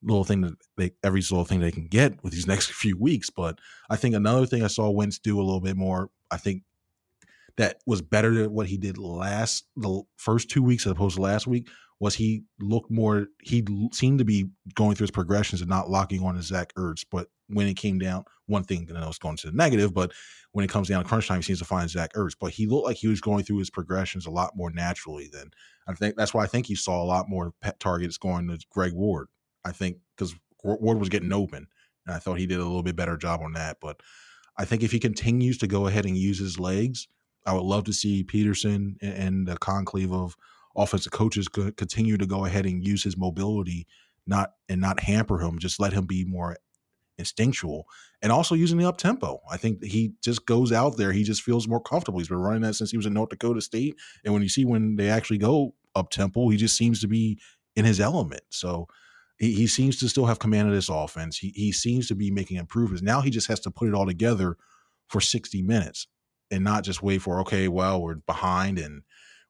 little 0.01 0.23
thing 0.23 0.41
that 0.41 0.53
they 0.77 0.91
every 1.03 1.21
little 1.21 1.45
thing 1.45 1.59
they 1.59 1.71
can 1.71 1.88
get 1.88 2.23
with 2.23 2.33
these 2.33 2.47
next 2.53 2.71
few 2.71 2.97
weeks. 2.97 3.29
But 3.29 3.59
I 3.89 3.95
think 3.95 4.15
another 4.15 4.45
thing 4.45 4.63
I 4.63 4.67
saw 4.67 4.89
Wentz 4.89 5.19
do 5.19 5.39
a 5.39 5.43
little 5.43 5.62
bit 5.62 5.77
more, 5.77 6.09
I 6.31 6.38
think 6.38 6.63
that 7.57 7.77
was 7.85 8.01
better 8.01 8.33
than 8.33 8.51
what 8.51 8.67
he 8.67 8.77
did 8.77 8.97
last 8.97 9.65
the 9.75 10.01
first 10.17 10.50
two 10.50 10.63
weeks 10.63 10.85
as 10.85 10.91
opposed 10.91 11.15
to 11.15 11.21
last 11.21 11.45
week 11.45 11.69
was 12.03 12.15
he 12.15 12.43
looked 12.60 12.91
more 12.91 13.27
he 13.41 13.65
seemed 13.93 14.19
to 14.19 14.25
be 14.25 14.50
going 14.75 14.93
through 14.93 15.05
his 15.05 15.12
progressions 15.12 15.62
and 15.62 15.69
not 15.69 15.89
locking 15.89 16.22
on 16.22 16.36
to 16.36 16.41
Zach 16.41 16.74
Ertz. 16.75 17.05
But 17.10 17.29
when 17.48 17.65
it 17.65 17.75
came 17.75 17.98
down, 17.98 18.25
one 18.48 18.65
thing 18.65 18.89
I 18.93 19.00
know 19.00 19.07
it's 19.07 19.17
going 19.17 19.38
to 19.38 19.48
the 19.48 19.55
negative, 19.55 19.93
but 19.93 20.12
when 20.51 20.65
it 20.65 20.69
comes 20.69 20.89
down 20.89 21.01
to 21.01 21.07
crunch 21.07 21.29
time, 21.29 21.38
he 21.38 21.43
seems 21.43 21.60
to 21.60 21.65
find 21.65 21.89
Zach 21.89 22.12
Ertz. 22.12 22.36
But 22.38 22.51
he 22.51 22.67
looked 22.67 22.86
like 22.86 22.98
he 22.98 23.07
was 23.07 23.22
going 23.22 23.45
through 23.45 23.60
his 23.60 23.69
progressions 23.69 24.25
a 24.25 24.31
lot 24.31 24.51
more 24.53 24.69
naturally 24.69 25.29
than 25.31 25.51
I 25.88 25.93
think 25.93 26.17
that's 26.17 26.33
why 26.33 26.43
I 26.43 26.48
think 26.48 26.65
he 26.65 26.75
saw 26.75 27.01
a 27.01 27.05
lot 27.05 27.29
more 27.29 27.53
pet 27.62 27.79
targets 27.79 28.17
going 28.17 28.50
to 28.50 28.60
Greg 28.69 28.91
Ward. 28.91 29.29
I 29.63 29.72
think 29.72 30.00
because 30.17 30.36
Ward 30.62 31.00
was 31.00 31.07
getting 31.07 31.31
open, 31.31 31.67
and 32.05 32.13
I 32.13 32.19
thought 32.19 32.38
he 32.38 32.48
did 32.48 32.60
a 32.60 32.65
little 32.65 32.83
bit 32.83 32.98
better 32.98 33.15
job 33.15 33.39
on 33.41 33.53
that. 33.53 33.77
But 33.79 34.01
I 34.57 34.65
think 34.65 34.83
if 34.83 34.91
he 34.91 35.00
continues 35.00 35.57
to 35.60 35.67
go 35.67 35.88
ahead 35.88 36.05
and 36.05 36.17
use 36.17 36.38
his 36.38 36.60
legs, 36.60 37.07
I 37.45 37.53
would 37.53 37.63
love 37.63 37.86
to 37.86 37.93
see 37.93 38.25
Pederson 38.25 38.95
and 39.01 39.48
the 39.48 39.57
conclave 39.57 40.12
of 40.12 40.36
offensive 40.75 41.12
coaches 41.12 41.48
could 41.48 41.77
continue 41.77 42.18
to 42.18 42.25
go 42.25 42.46
ahead 42.46 42.65
and 42.65 42.86
use 42.86 43.03
his 43.03 43.18
mobility, 43.18 43.88
not 44.25 44.53
and 44.70 44.82
not 44.82 45.01
hamper 45.01 45.39
him. 45.39 45.60
Just 45.60 45.80
let 45.80 45.94
him 45.94 46.06
be 46.06 46.25
more 46.25 46.58
instinctual 47.18 47.86
and 48.22 48.32
also 48.32 48.56
using 48.56 48.77
the 48.77 48.88
up 48.88 48.98
tempo. 48.98 49.39
I 49.50 49.58
think 49.58 49.84
he 49.84 50.13
just 50.24 50.46
goes 50.46 50.72
out 50.72 50.98
there. 50.98 51.12
He 51.12 51.24
just 51.24 51.44
feels 51.44 51.68
more 51.68 51.82
comfortable. 51.82 52.20
He's 52.20 52.27
been 52.27 52.38
running 52.38 52.62
that 52.62 52.74
since 52.75 52.92
he 52.92 52.98
was 52.98 53.06
in 53.06 53.13
North 53.13 53.30
Dakota 53.30 53.62
State. 53.62 53.96
And 54.24 54.34
when 54.34 54.44
you 54.44 54.50
see 54.50 54.65
when 54.65 54.96
they 54.96 55.10
actually 55.10 55.38
go 55.38 55.75
up 55.96 56.10
tempo, 56.10 56.50
he 56.50 56.58
just 56.58 56.75
seems 56.75 57.01
to 57.01 57.08
be 57.08 57.39
in 57.75 57.86
his 57.86 58.00
element. 58.00 58.44
So 58.50 58.88
he, 59.38 59.53
he 59.53 59.68
seems 59.68 60.00
to 60.00 60.10
still 60.10 60.25
have 60.25 60.39
command 60.39 60.70
of 60.70 60.74
this 60.74 60.89
offense. 60.89 61.38
He, 61.38 61.50
he 61.50 61.72
seems 61.72 62.08
to 62.08 62.15
be 62.15 62.32
making 62.32 62.58
improvements. 62.58 63.03
Now 63.03 63.22
he 63.22 63.30
just 63.30 63.48
has 63.48 63.60
to 63.62 63.72
put 63.72 63.88
it 63.88 63.94
all 63.94 64.06
together 64.06 64.58
for 65.08 65.22
60 65.22 65.62
minutes 65.62 66.08
and 66.50 66.63
not 66.63 66.84
just 66.84 67.03
wait 67.03 67.22
for, 67.22 67.39
okay, 67.42 67.68
well, 67.68 68.01
we're 68.01 68.15
behind 68.15 68.80
and 68.80 69.03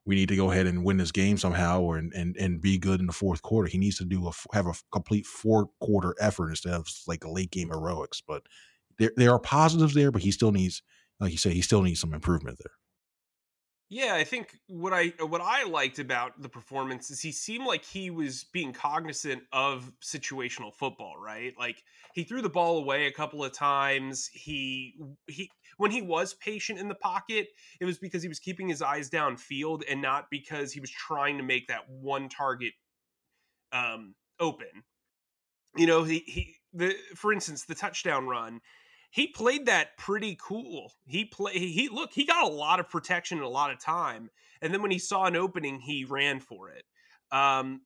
we 0.05 0.15
need 0.15 0.29
to 0.29 0.35
go 0.35 0.51
ahead 0.51 0.67
and 0.67 0.83
win 0.83 0.97
this 0.97 1.11
game 1.11 1.37
somehow 1.37 1.81
or 1.81 1.97
and, 1.97 2.11
and, 2.13 2.35
and 2.37 2.61
be 2.61 2.77
good 2.77 2.99
in 2.99 3.07
the 3.07 3.13
fourth 3.13 3.41
quarter. 3.41 3.69
He 3.69 3.77
needs 3.77 3.97
to 3.99 4.05
do 4.05 4.27
a 4.27 4.31
have 4.53 4.67
a 4.67 4.73
complete 4.91 5.25
four 5.25 5.69
quarter 5.79 6.15
effort 6.19 6.49
instead 6.49 6.73
of 6.73 6.87
like 7.07 7.23
a 7.23 7.31
late 7.31 7.51
game 7.51 7.69
heroics. 7.69 8.21
But 8.21 8.43
there 8.97 9.11
there 9.15 9.31
are 9.31 9.39
positives 9.39 9.93
there, 9.93 10.11
but 10.11 10.21
he 10.21 10.31
still 10.31 10.51
needs, 10.51 10.81
like 11.19 11.31
you 11.31 11.37
say, 11.37 11.51
he 11.51 11.61
still 11.61 11.81
needs 11.81 11.99
some 11.99 12.13
improvement 12.13 12.59
there. 12.59 12.73
Yeah, 13.89 14.15
I 14.15 14.23
think 14.23 14.57
what 14.67 14.91
I 14.91 15.13
what 15.19 15.41
I 15.41 15.65
liked 15.65 15.99
about 15.99 16.41
the 16.41 16.49
performance 16.49 17.11
is 17.11 17.21
he 17.21 17.31
seemed 17.31 17.67
like 17.67 17.85
he 17.85 18.09
was 18.09 18.43
being 18.51 18.73
cognizant 18.73 19.43
of 19.53 19.91
situational 20.01 20.73
football, 20.73 21.15
right? 21.17 21.53
Like 21.59 21.83
he 22.13 22.23
threw 22.23 22.41
the 22.41 22.49
ball 22.49 22.79
away 22.79 23.05
a 23.05 23.11
couple 23.11 23.43
of 23.43 23.51
times. 23.51 24.31
He 24.33 24.95
he 25.27 25.51
when 25.77 25.91
he 25.91 26.01
was 26.01 26.33
patient 26.33 26.79
in 26.79 26.87
the 26.87 26.95
pocket, 26.95 27.47
it 27.79 27.85
was 27.85 27.97
because 27.97 28.21
he 28.21 28.29
was 28.29 28.39
keeping 28.39 28.67
his 28.67 28.81
eyes 28.81 29.09
downfield 29.09 29.83
and 29.89 30.01
not 30.01 30.29
because 30.29 30.71
he 30.71 30.79
was 30.79 30.89
trying 30.89 31.37
to 31.37 31.43
make 31.43 31.67
that 31.67 31.89
one 31.89 32.29
target 32.29 32.73
um 33.71 34.15
open. 34.39 34.83
You 35.75 35.87
know, 35.87 36.03
he 36.03 36.19
he 36.27 36.55
the 36.73 36.95
for 37.15 37.33
instance, 37.33 37.65
the 37.65 37.75
touchdown 37.75 38.27
run, 38.27 38.61
he 39.11 39.27
played 39.27 39.67
that 39.67 39.97
pretty 39.97 40.37
cool. 40.41 40.91
He 41.05 41.25
play 41.25 41.53
he 41.53 41.89
look, 41.89 42.11
he 42.13 42.25
got 42.25 42.43
a 42.43 42.53
lot 42.53 42.79
of 42.79 42.89
protection 42.89 43.37
and 43.37 43.45
a 43.45 43.49
lot 43.49 43.71
of 43.71 43.79
time. 43.79 44.29
And 44.61 44.73
then 44.73 44.81
when 44.81 44.91
he 44.91 44.99
saw 44.99 45.25
an 45.25 45.35
opening, 45.35 45.79
he 45.79 46.05
ran 46.05 46.39
for 46.39 46.69
it. 46.69 46.83
Um, 47.31 47.81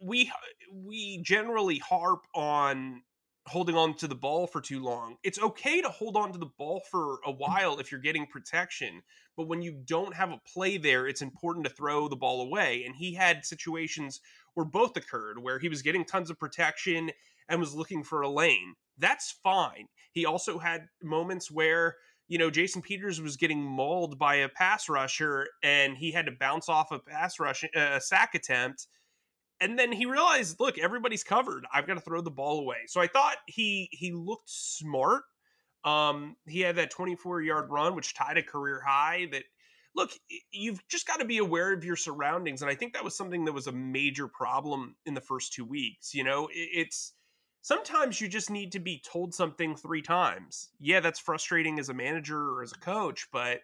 we 0.00 0.30
we 0.72 1.22
generally 1.22 1.78
harp 1.78 2.26
on 2.34 3.02
holding 3.48 3.76
on 3.76 3.94
to 3.94 4.06
the 4.06 4.14
ball 4.14 4.46
for 4.46 4.60
too 4.60 4.82
long. 4.82 5.16
It's 5.22 5.38
okay 5.38 5.80
to 5.80 5.88
hold 5.88 6.16
on 6.16 6.32
to 6.32 6.38
the 6.38 6.50
ball 6.58 6.82
for 6.90 7.18
a 7.26 7.32
while 7.32 7.78
if 7.78 7.90
you're 7.90 8.00
getting 8.00 8.26
protection, 8.26 9.02
but 9.36 9.48
when 9.48 9.62
you 9.62 9.72
don't 9.84 10.14
have 10.14 10.30
a 10.30 10.40
play 10.52 10.76
there, 10.76 11.06
it's 11.06 11.22
important 11.22 11.66
to 11.66 11.72
throw 11.72 12.08
the 12.08 12.16
ball 12.16 12.42
away. 12.42 12.84
And 12.84 12.94
he 12.94 13.14
had 13.14 13.44
situations 13.44 14.20
where 14.54 14.66
both 14.66 14.96
occurred, 14.96 15.42
where 15.42 15.58
he 15.58 15.68
was 15.68 15.82
getting 15.82 16.04
tons 16.04 16.30
of 16.30 16.38
protection 16.38 17.10
and 17.48 17.60
was 17.60 17.74
looking 17.74 18.04
for 18.04 18.22
a 18.22 18.28
lane. 18.28 18.74
That's 18.98 19.32
fine. 19.42 19.86
He 20.12 20.26
also 20.26 20.58
had 20.58 20.88
moments 21.02 21.50
where 21.50 21.96
you 22.28 22.38
know 22.38 22.50
Jason 22.50 22.82
Peters 22.82 23.20
was 23.20 23.36
getting 23.36 23.62
mauled 23.62 24.18
by 24.18 24.36
a 24.36 24.48
pass 24.48 24.88
rusher 24.88 25.48
and 25.62 25.96
he 25.96 26.12
had 26.12 26.26
to 26.26 26.32
bounce 26.32 26.68
off 26.68 26.92
a 26.92 26.98
pass 26.98 27.40
rush 27.40 27.64
uh, 27.64 27.68
a 27.74 28.00
sack 28.00 28.34
attempt 28.34 28.88
and 29.60 29.78
then 29.78 29.92
he 29.92 30.06
realized 30.06 30.60
look 30.60 30.78
everybody's 30.78 31.24
covered. 31.24 31.66
I've 31.72 31.86
got 31.86 31.94
to 31.94 32.00
throw 32.00 32.20
the 32.20 32.30
ball 32.30 32.60
away. 32.60 32.78
So 32.86 33.00
I 33.00 33.06
thought 33.06 33.36
he 33.46 33.88
he 33.92 34.12
looked 34.12 34.50
smart. 34.50 35.24
Um 35.84 36.36
he 36.46 36.60
had 36.60 36.76
that 36.76 36.90
24 36.90 37.42
yard 37.42 37.70
run 37.70 37.94
which 37.94 38.14
tied 38.14 38.38
a 38.38 38.42
career 38.42 38.82
high 38.86 39.28
that 39.32 39.44
look 39.94 40.10
you've 40.52 40.86
just 40.88 41.06
got 41.06 41.20
to 41.20 41.24
be 41.24 41.38
aware 41.38 41.72
of 41.72 41.84
your 41.84 41.96
surroundings 41.96 42.62
and 42.62 42.70
I 42.70 42.74
think 42.74 42.92
that 42.94 43.04
was 43.04 43.16
something 43.16 43.44
that 43.46 43.52
was 43.52 43.66
a 43.66 43.72
major 43.72 44.28
problem 44.28 44.96
in 45.06 45.14
the 45.14 45.20
first 45.20 45.52
2 45.54 45.64
weeks 45.64 46.14
you 46.14 46.24
know? 46.24 46.48
It's 46.52 47.14
sometimes 47.62 48.20
you 48.20 48.28
just 48.28 48.50
need 48.50 48.72
to 48.72 48.80
be 48.80 49.02
told 49.04 49.34
something 49.34 49.76
three 49.76 50.02
times. 50.02 50.70
Yeah, 50.80 51.00
that's 51.00 51.18
frustrating 51.18 51.78
as 51.78 51.88
a 51.88 51.94
manager 51.94 52.38
or 52.50 52.62
as 52.62 52.72
a 52.72 52.78
coach, 52.78 53.28
but 53.32 53.60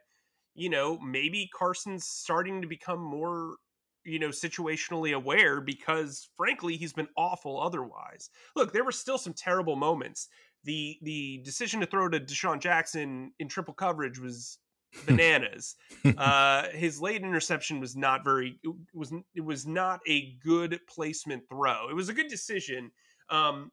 you 0.55 0.71
know, 0.71 0.99
maybe 1.01 1.51
Carson's 1.53 2.07
starting 2.07 2.63
to 2.63 2.69
become 2.69 3.01
more, 3.01 3.57
you 4.05 4.19
know, 4.19 4.29
situationally 4.29 5.15
aware 5.15 5.61
because 5.61 6.29
frankly, 6.37 6.77
he's 6.77 6.93
been 6.93 7.09
awful 7.17 7.61
otherwise. 7.61 8.31
Look, 8.55 8.73
there 8.73 8.85
were 8.85 8.93
still 8.93 9.19
some 9.19 9.33
terrible 9.33 9.77
moments. 9.77 10.29
The 10.65 10.99
the 11.03 11.41
decision 11.45 11.81
to 11.81 11.87
throw 11.87 12.09
to 12.09 12.21
DeSean 12.21 12.61
Jackson 12.61 13.33
in 13.39 13.49
triple 13.49 13.75
coverage 13.75 14.19
was 14.19 14.59
bananas. 15.07 15.77
uh, 16.19 16.69
his 16.69 17.01
late 17.01 17.23
interception 17.23 17.81
was 17.81 17.97
not 17.97 18.25
very 18.25 18.59
it 18.63 18.75
was 18.95 19.13
it 19.35 19.45
was 19.45 19.67
not 19.67 20.01
a 20.07 20.35
good 20.45 20.81
placement 20.89 21.43
throw. 21.49 21.89
It 21.91 21.95
was 21.95 22.09
a 22.09 22.15
good 22.15 22.29
decision. 22.29 22.91
Um, 23.31 23.71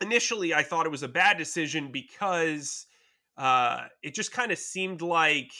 initially 0.00 0.54
I 0.54 0.62
thought 0.62 0.86
it 0.86 0.90
was 0.90 1.02
a 1.02 1.08
bad 1.08 1.38
decision 1.38 1.90
because 1.90 2.86
uh, 3.36 3.84
it 4.02 4.14
just 4.14 4.32
kind 4.32 4.52
of 4.52 4.58
seemed 4.58 5.02
like 5.02 5.52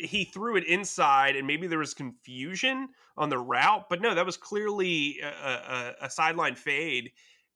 he 0.00 0.24
threw 0.24 0.56
it 0.56 0.66
inside 0.66 1.36
and 1.36 1.46
maybe 1.46 1.66
there 1.66 1.78
was 1.78 1.94
confusion 1.94 2.88
on 3.16 3.28
the 3.28 3.38
route, 3.38 3.86
but 3.88 4.00
no, 4.00 4.14
that 4.14 4.26
was 4.26 4.36
clearly 4.36 5.18
a, 5.22 5.26
a, 5.26 5.94
a 6.02 6.10
sideline 6.10 6.54
fade, 6.54 7.10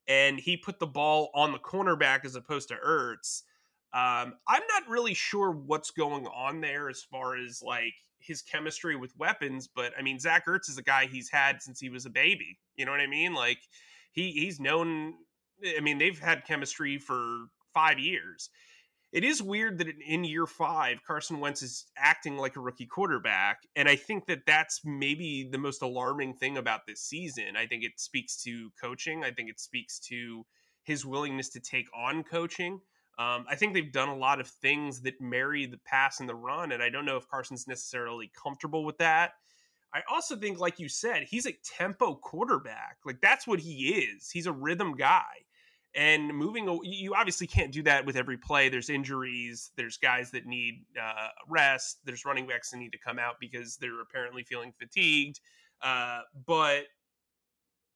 and 0.06 0.38
he 0.38 0.56
put 0.56 0.78
the 0.78 0.86
ball 0.86 1.30
on 1.34 1.52
the 1.52 1.58
cornerback 1.58 2.24
as 2.24 2.34
opposed 2.34 2.68
to 2.68 2.76
Ertz. 2.76 3.42
Um, 3.92 4.34
I'm 4.48 4.62
not 4.68 4.88
really 4.88 5.14
sure 5.14 5.50
what's 5.50 5.90
going 5.90 6.26
on 6.26 6.60
there 6.60 6.88
as 6.88 7.02
far 7.02 7.36
as 7.36 7.62
like 7.62 7.94
his 8.18 8.42
chemistry 8.42 8.96
with 8.96 9.16
weapons, 9.16 9.68
but 9.68 9.92
I 9.98 10.02
mean 10.02 10.18
Zach 10.18 10.46
Ertz 10.46 10.68
is 10.68 10.78
a 10.78 10.82
guy 10.82 11.06
he's 11.06 11.30
had 11.30 11.62
since 11.62 11.78
he 11.80 11.88
was 11.88 12.04
a 12.04 12.10
baby. 12.10 12.58
You 12.76 12.86
know 12.86 12.90
what 12.90 13.00
I 13.00 13.06
mean? 13.06 13.34
Like 13.34 13.58
he 14.12 14.32
he's 14.32 14.58
known 14.58 15.14
I 15.76 15.80
mean, 15.80 15.98
they've 15.98 16.18
had 16.18 16.44
chemistry 16.44 16.98
for 16.98 17.46
five 17.72 17.98
years. 17.98 18.50
It 19.14 19.22
is 19.22 19.40
weird 19.40 19.78
that 19.78 19.86
in 20.04 20.24
year 20.24 20.44
five, 20.44 20.98
Carson 21.06 21.38
Wentz 21.38 21.62
is 21.62 21.86
acting 21.96 22.36
like 22.36 22.56
a 22.56 22.60
rookie 22.60 22.84
quarterback. 22.84 23.60
And 23.76 23.88
I 23.88 23.94
think 23.94 24.26
that 24.26 24.44
that's 24.44 24.80
maybe 24.84 25.48
the 25.48 25.56
most 25.56 25.82
alarming 25.82 26.34
thing 26.34 26.58
about 26.58 26.80
this 26.88 27.00
season. 27.00 27.56
I 27.56 27.66
think 27.66 27.84
it 27.84 27.92
speaks 28.00 28.42
to 28.42 28.72
coaching. 28.80 29.22
I 29.22 29.30
think 29.30 29.50
it 29.50 29.60
speaks 29.60 30.00
to 30.08 30.44
his 30.82 31.06
willingness 31.06 31.48
to 31.50 31.60
take 31.60 31.86
on 31.94 32.24
coaching. 32.24 32.80
Um, 33.16 33.46
I 33.48 33.54
think 33.54 33.72
they've 33.72 33.92
done 33.92 34.08
a 34.08 34.16
lot 34.16 34.40
of 34.40 34.48
things 34.48 35.02
that 35.02 35.20
marry 35.20 35.66
the 35.66 35.78
pass 35.86 36.18
and 36.18 36.28
the 36.28 36.34
run. 36.34 36.72
And 36.72 36.82
I 36.82 36.90
don't 36.90 37.06
know 37.06 37.16
if 37.16 37.28
Carson's 37.28 37.68
necessarily 37.68 38.32
comfortable 38.42 38.84
with 38.84 38.98
that. 38.98 39.34
I 39.94 40.00
also 40.12 40.34
think, 40.34 40.58
like 40.58 40.80
you 40.80 40.88
said, 40.88 41.22
he's 41.22 41.46
a 41.46 41.56
tempo 41.78 42.16
quarterback. 42.16 42.96
Like 43.04 43.20
that's 43.20 43.46
what 43.46 43.60
he 43.60 43.90
is. 43.90 44.28
He's 44.28 44.48
a 44.48 44.52
rhythm 44.52 44.96
guy. 44.96 45.44
And 45.96 46.34
moving, 46.34 46.80
you 46.82 47.14
obviously 47.14 47.46
can't 47.46 47.70
do 47.70 47.82
that 47.84 48.04
with 48.04 48.16
every 48.16 48.36
play. 48.36 48.68
There's 48.68 48.90
injuries. 48.90 49.70
There's 49.76 49.96
guys 49.96 50.32
that 50.32 50.44
need 50.44 50.84
uh, 51.00 51.28
rest. 51.48 51.98
There's 52.04 52.24
running 52.24 52.48
backs 52.48 52.70
that 52.70 52.78
need 52.78 52.90
to 52.92 52.98
come 52.98 53.18
out 53.18 53.36
because 53.38 53.76
they're 53.76 54.00
apparently 54.00 54.42
feeling 54.42 54.72
fatigued. 54.76 55.40
Uh, 55.80 56.22
but 56.46 56.84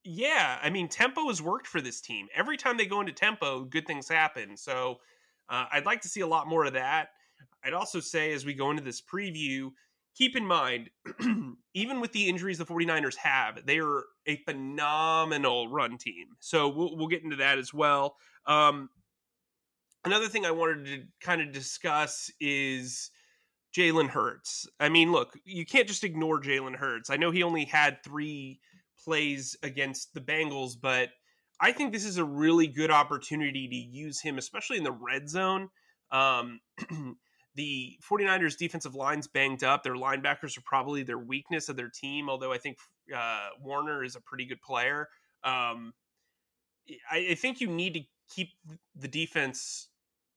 yeah, 0.05 0.59
I 0.61 0.69
mean, 0.69 0.87
tempo 0.87 1.27
has 1.27 1.41
worked 1.41 1.67
for 1.67 1.81
this 1.81 1.99
team. 1.99 2.27
Every 2.33 2.55
time 2.55 2.77
they 2.77 2.85
go 2.85 3.01
into 3.01 3.11
tempo, 3.11 3.65
good 3.65 3.85
things 3.85 4.07
happen. 4.07 4.55
So 4.55 4.99
uh, 5.49 5.65
I'd 5.71 5.85
like 5.85 6.01
to 6.01 6.07
see 6.07 6.21
a 6.21 6.27
lot 6.27 6.47
more 6.47 6.65
of 6.65 6.73
that. 6.73 7.09
I'd 7.63 7.73
also 7.73 7.99
say 7.99 8.31
as 8.31 8.45
we 8.45 8.53
go 8.53 8.71
into 8.71 8.83
this 8.83 9.01
preview, 9.01 9.71
keep 10.19 10.35
in 10.35 10.45
mind, 10.45 10.89
even 11.73 12.01
with 12.01 12.11
the 12.11 12.27
injuries 12.27 12.57
the 12.57 12.65
49ers 12.65 13.15
have, 13.15 13.65
they 13.65 13.79
are 13.79 14.03
a 14.27 14.35
phenomenal 14.43 15.69
run 15.69 15.97
team. 15.97 16.27
So 16.41 16.67
we'll, 16.67 16.97
we'll 16.97 17.07
get 17.07 17.23
into 17.23 17.37
that 17.37 17.57
as 17.57 17.73
well. 17.73 18.17
Um, 18.45 18.89
another 20.03 20.27
thing 20.27 20.45
I 20.45 20.51
wanted 20.51 20.85
to 20.87 21.03
kind 21.21 21.41
of 21.41 21.53
discuss 21.53 22.29
is 22.41 23.11
Jalen 23.73 24.09
Hurts. 24.09 24.67
I 24.81 24.89
mean, 24.89 25.13
look, 25.13 25.39
you 25.45 25.65
can't 25.65 25.87
just 25.87 26.03
ignore 26.03 26.41
Jalen 26.41 26.75
Hurts. 26.75 27.09
I 27.09 27.15
know 27.15 27.31
he 27.31 27.41
only 27.41 27.63
had 27.63 28.03
three 28.03 28.59
plays 29.01 29.55
against 29.63 30.13
the 30.13 30.19
Bengals, 30.19 30.73
but 30.79 31.11
I 31.61 31.71
think 31.71 31.93
this 31.93 32.05
is 32.05 32.17
a 32.17 32.25
really 32.25 32.67
good 32.67 32.91
opportunity 32.91 33.69
to 33.69 33.75
use 33.75 34.19
him, 34.19 34.37
especially 34.37 34.79
in 34.79 34.83
the 34.83 34.91
red 34.91 35.29
zone. 35.29 35.69
Um, 36.11 36.59
the 37.59 37.99
49ers 38.09 38.55
defensive 38.55 38.95
line's 38.95 39.27
banged 39.27 39.65
up. 39.65 39.83
Their 39.83 39.95
linebackers 39.95 40.57
are 40.57 40.61
probably 40.61 41.03
their 41.03 41.17
weakness 41.17 41.67
of 41.67 41.75
their 41.75 41.89
team, 41.89 42.29
although 42.29 42.53
I 42.53 42.57
think 42.57 42.77
uh, 43.13 43.49
Warner 43.61 44.01
is 44.01 44.15
a 44.15 44.21
pretty 44.21 44.45
good 44.45 44.61
player. 44.61 45.09
Um, 45.43 45.93
I, 47.11 47.27
I 47.31 47.35
think 47.35 47.59
you 47.59 47.67
need 47.67 47.95
to 47.95 48.01
keep 48.33 48.51
the 48.95 49.09
defense 49.09 49.89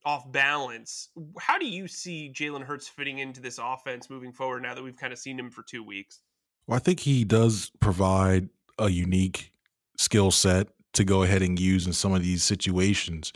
off 0.04 0.32
balance. 0.32 1.10
How 1.38 1.60
do 1.60 1.66
you 1.66 1.86
see 1.86 2.32
Jalen 2.34 2.64
Hurts 2.64 2.88
fitting 2.88 3.20
into 3.20 3.40
this 3.40 3.60
offense 3.62 4.10
moving 4.10 4.32
forward 4.32 4.64
now 4.64 4.74
that 4.74 4.82
we've 4.82 4.96
kind 4.96 5.12
of 5.12 5.18
seen 5.20 5.38
him 5.38 5.48
for 5.48 5.62
two 5.62 5.84
weeks? 5.84 6.22
Well, 6.66 6.74
I 6.76 6.80
think 6.80 6.98
he 6.98 7.22
does 7.22 7.70
provide 7.78 8.48
a 8.80 8.90
unique 8.90 9.52
skill 9.96 10.32
set 10.32 10.70
to 10.94 11.04
go 11.04 11.22
ahead 11.22 11.42
and 11.42 11.56
use 11.56 11.86
in 11.86 11.92
some 11.92 12.14
of 12.14 12.24
these 12.24 12.42
situations. 12.42 13.32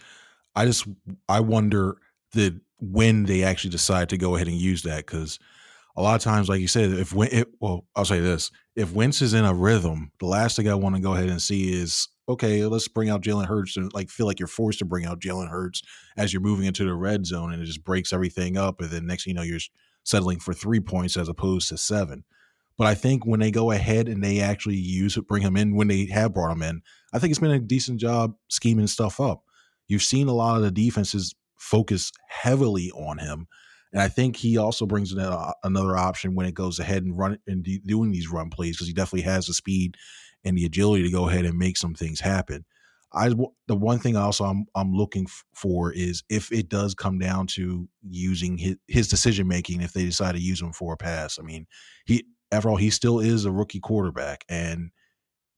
I 0.57 0.65
just 0.65 0.89
I 1.29 1.39
wonder 1.39 1.99
that 2.37 2.59
when 2.79 3.25
they 3.25 3.43
actually 3.43 3.71
decide 3.71 4.09
to 4.11 4.19
go 4.19 4.37
ahead 4.37 4.49
and 4.49 4.57
use 4.57 4.83
that 4.83 5.07
because 5.07 5.39
a 5.97 6.03
lot 6.03 6.15
of 6.15 6.23
times, 6.23 6.49
like 6.49 6.61
you 6.61 6.69
said, 6.69 6.93
if 6.93 7.13
when 7.13 7.29
it, 7.33 7.49
well, 7.61 7.87
I'll 7.97 8.05
say 8.05 8.21
this: 8.21 8.51
if 8.75 8.93
Wentz 8.93 9.23
is 9.23 9.35
in 9.35 9.45
a 9.45 9.55
rhythm, 9.55 10.13
the 10.21 10.27
last 10.27 10.57
thing 10.57 10.69
I 10.69 10.75
want 10.75 10.95
to 10.95 11.03
go 11.03 11.15
ahead 11.15 11.29
and 11.29 11.41
see 11.41 11.73
is 11.73 12.09
okay, 12.29 12.65
let's 12.67 12.89
bring 12.89 13.09
out 13.09 13.23
Jalen 13.23 13.47
Hurts 13.47 13.77
and 13.77 13.93
like 13.95 14.11
feel 14.11 14.27
like 14.27 14.39
you're 14.39 14.49
forced 14.49 14.81
to 14.81 14.85
bring 14.85 15.07
out 15.07 15.21
Jalen 15.21 15.49
Hurts 15.49 15.83
as 16.17 16.33
you're 16.33 16.43
moving 16.43 16.67
into 16.67 16.85
the 16.85 16.95
red 16.95 17.25
zone, 17.25 17.53
and 17.53 17.63
it 17.63 17.67
just 17.67 17.85
breaks 17.85 18.13
everything 18.13 18.57
up, 18.57 18.81
and 18.81 18.91
then 18.91 19.07
next 19.07 19.25
thing 19.25 19.33
you 19.33 19.37
know, 19.37 19.43
you're 19.43 19.61
settling 20.05 20.39
for 20.39 20.53
three 20.53 20.81
points 20.81 21.17
as 21.17 21.29
opposed 21.29 21.69
to 21.69 21.79
seven. 21.79 22.25
But 22.77 22.87
I 22.87 22.95
think 22.95 23.25
when 23.25 23.41
they 23.41 23.51
go 23.51 23.71
ahead 23.71 24.07
and 24.07 24.23
they 24.23 24.41
actually 24.41 24.77
use 24.77 25.17
it, 25.17 25.27
bring 25.27 25.43
him 25.43 25.57
in 25.57 25.77
when 25.77 25.89
they 25.89 26.07
have 26.07 26.35
brought 26.35 26.53
him 26.53 26.63
in, 26.63 26.83
I 27.13 27.19
think 27.19 27.31
it's 27.31 27.41
been 27.41 27.51
a 27.51 27.59
decent 27.59 28.01
job 28.01 28.35
scheming 28.49 28.87
stuff 28.87 29.19
up. 29.19 29.45
You've 29.89 30.03
seen 30.03 30.29
a 30.29 30.35
lot 30.35 30.57
of 30.57 30.63
the 30.63 30.71
defenses 30.71 31.35
focus 31.59 32.13
heavily 32.29 32.91
on 32.93 33.19
him. 33.19 33.47
And 33.93 34.03
I 34.03 34.09
think 34.09 34.37
he 34.37 34.59
also 34.59 34.85
brings 34.85 35.13
in 35.13 35.19
a, 35.19 35.53
another 35.65 35.97
option 35.97 36.35
when 36.35 36.47
it 36.47 36.55
goes 36.55 36.79
ahead 36.79 37.03
and 37.05 37.17
run 37.17 37.39
and 37.47 37.67
doing 37.87 38.13
these 38.13 38.31
run 38.31 38.51
plays 38.51 38.77
because 38.77 38.89
he 38.89 38.93
definitely 38.93 39.23
has 39.23 39.47
the 39.47 39.55
speed 39.55 39.97
and 40.45 40.57
the 40.57 40.65
agility 40.65 41.05
to 41.05 41.11
go 41.11 41.29
ahead 41.29 41.45
and 41.45 41.59
make 41.59 41.77
some 41.77 41.95
things 41.95 42.21
happen. 42.21 42.65
I 43.13 43.29
the 43.69 43.77
one 43.77 43.99
thing 43.99 44.17
also 44.17 44.45
I'm 44.45 44.67
I'm 44.75 44.93
looking 44.93 45.25
f- 45.27 45.45
for 45.55 45.93
is 45.93 46.23
if 46.29 46.53
it 46.53 46.69
does 46.69 46.95
come 46.95 47.19
down 47.19 47.47
to 47.49 47.89
using 48.03 48.59
his, 48.59 48.77
his 48.89 49.09
decision 49.09 49.49
making 49.49 49.81
if 49.81 49.93
they 49.93 50.05
decide 50.05 50.33
to 50.33 50.41
use 50.41 50.61
him 50.61 50.73
for 50.73 50.93
a 50.93 50.97
pass. 50.97 51.39
I 51.39 51.43
mean, 51.43 51.67
he 52.05 52.25
after 52.53 52.69
all, 52.69 52.77
he 52.77 52.91
still 52.91 53.21
is 53.21 53.45
a 53.45 53.53
rookie 53.53 53.81
quarterback, 53.81 54.45
and 54.49 54.91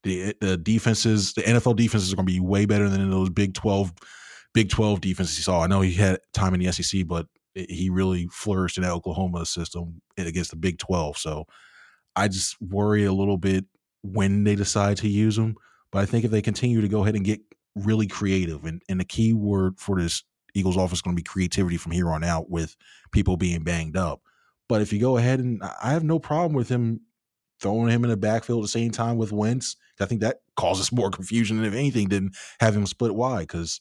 the 0.04 0.34
the 0.40 0.56
defenses, 0.56 1.34
the 1.34 1.42
NFL 1.42 1.76
defenses 1.76 2.12
are 2.12 2.16
going 2.16 2.26
to 2.26 2.32
be 2.32 2.40
way 2.40 2.66
better 2.66 2.88
than 2.88 3.10
those 3.10 3.30
Big 3.30 3.54
Twelve, 3.54 3.92
Big 4.58 4.70
Twelve 4.70 5.00
defenses 5.00 5.36
he 5.36 5.42
oh, 5.42 5.44
saw. 5.44 5.62
I 5.62 5.68
know 5.68 5.82
he 5.82 5.94
had 5.94 6.18
time 6.32 6.52
in 6.52 6.58
the 6.58 6.72
SEC, 6.72 7.06
but 7.06 7.28
he 7.54 7.90
really 7.90 8.26
flourished 8.26 8.76
in 8.76 8.82
that 8.82 8.90
Oklahoma 8.90 9.46
system 9.46 10.02
against 10.16 10.50
the 10.50 10.56
Big 10.56 10.78
Twelve. 10.78 11.16
So 11.16 11.46
I 12.16 12.26
just 12.26 12.60
worry 12.60 13.04
a 13.04 13.12
little 13.12 13.36
bit 13.36 13.66
when 14.02 14.42
they 14.42 14.56
decide 14.56 14.96
to 14.96 15.08
use 15.08 15.38
him. 15.38 15.54
But 15.92 16.00
I 16.00 16.06
think 16.06 16.24
if 16.24 16.32
they 16.32 16.42
continue 16.42 16.80
to 16.80 16.88
go 16.88 17.02
ahead 17.02 17.14
and 17.14 17.24
get 17.24 17.40
really 17.76 18.08
creative, 18.08 18.64
and, 18.64 18.82
and 18.88 18.98
the 18.98 19.04
key 19.04 19.32
word 19.32 19.78
for 19.78 20.00
this 20.00 20.24
Eagles 20.54 20.76
office 20.76 20.98
is 20.98 21.02
going 21.02 21.14
to 21.14 21.20
be 21.20 21.24
creativity 21.24 21.76
from 21.76 21.92
here 21.92 22.10
on 22.10 22.24
out 22.24 22.50
with 22.50 22.74
people 23.12 23.36
being 23.36 23.62
banged 23.62 23.96
up. 23.96 24.22
But 24.68 24.82
if 24.82 24.92
you 24.92 24.98
go 24.98 25.18
ahead 25.18 25.38
and 25.38 25.62
I 25.62 25.92
have 25.92 26.02
no 26.02 26.18
problem 26.18 26.54
with 26.54 26.68
him 26.68 27.02
throwing 27.60 27.88
him 27.88 28.04
in 28.04 28.10
the 28.10 28.16
backfield 28.16 28.60
at 28.60 28.62
the 28.62 28.68
same 28.68 28.90
time 28.90 29.16
with 29.16 29.32
Wentz, 29.32 29.76
I 30.00 30.06
think 30.06 30.20
that 30.20 30.40
causes 30.56 30.92
more 30.92 31.10
confusion 31.10 31.56
than 31.56 31.66
if 31.66 31.74
anything 31.74 32.08
than 32.08 32.30
have 32.60 32.76
him 32.76 32.86
split 32.86 33.14
wide. 33.14 33.48
Because 33.48 33.80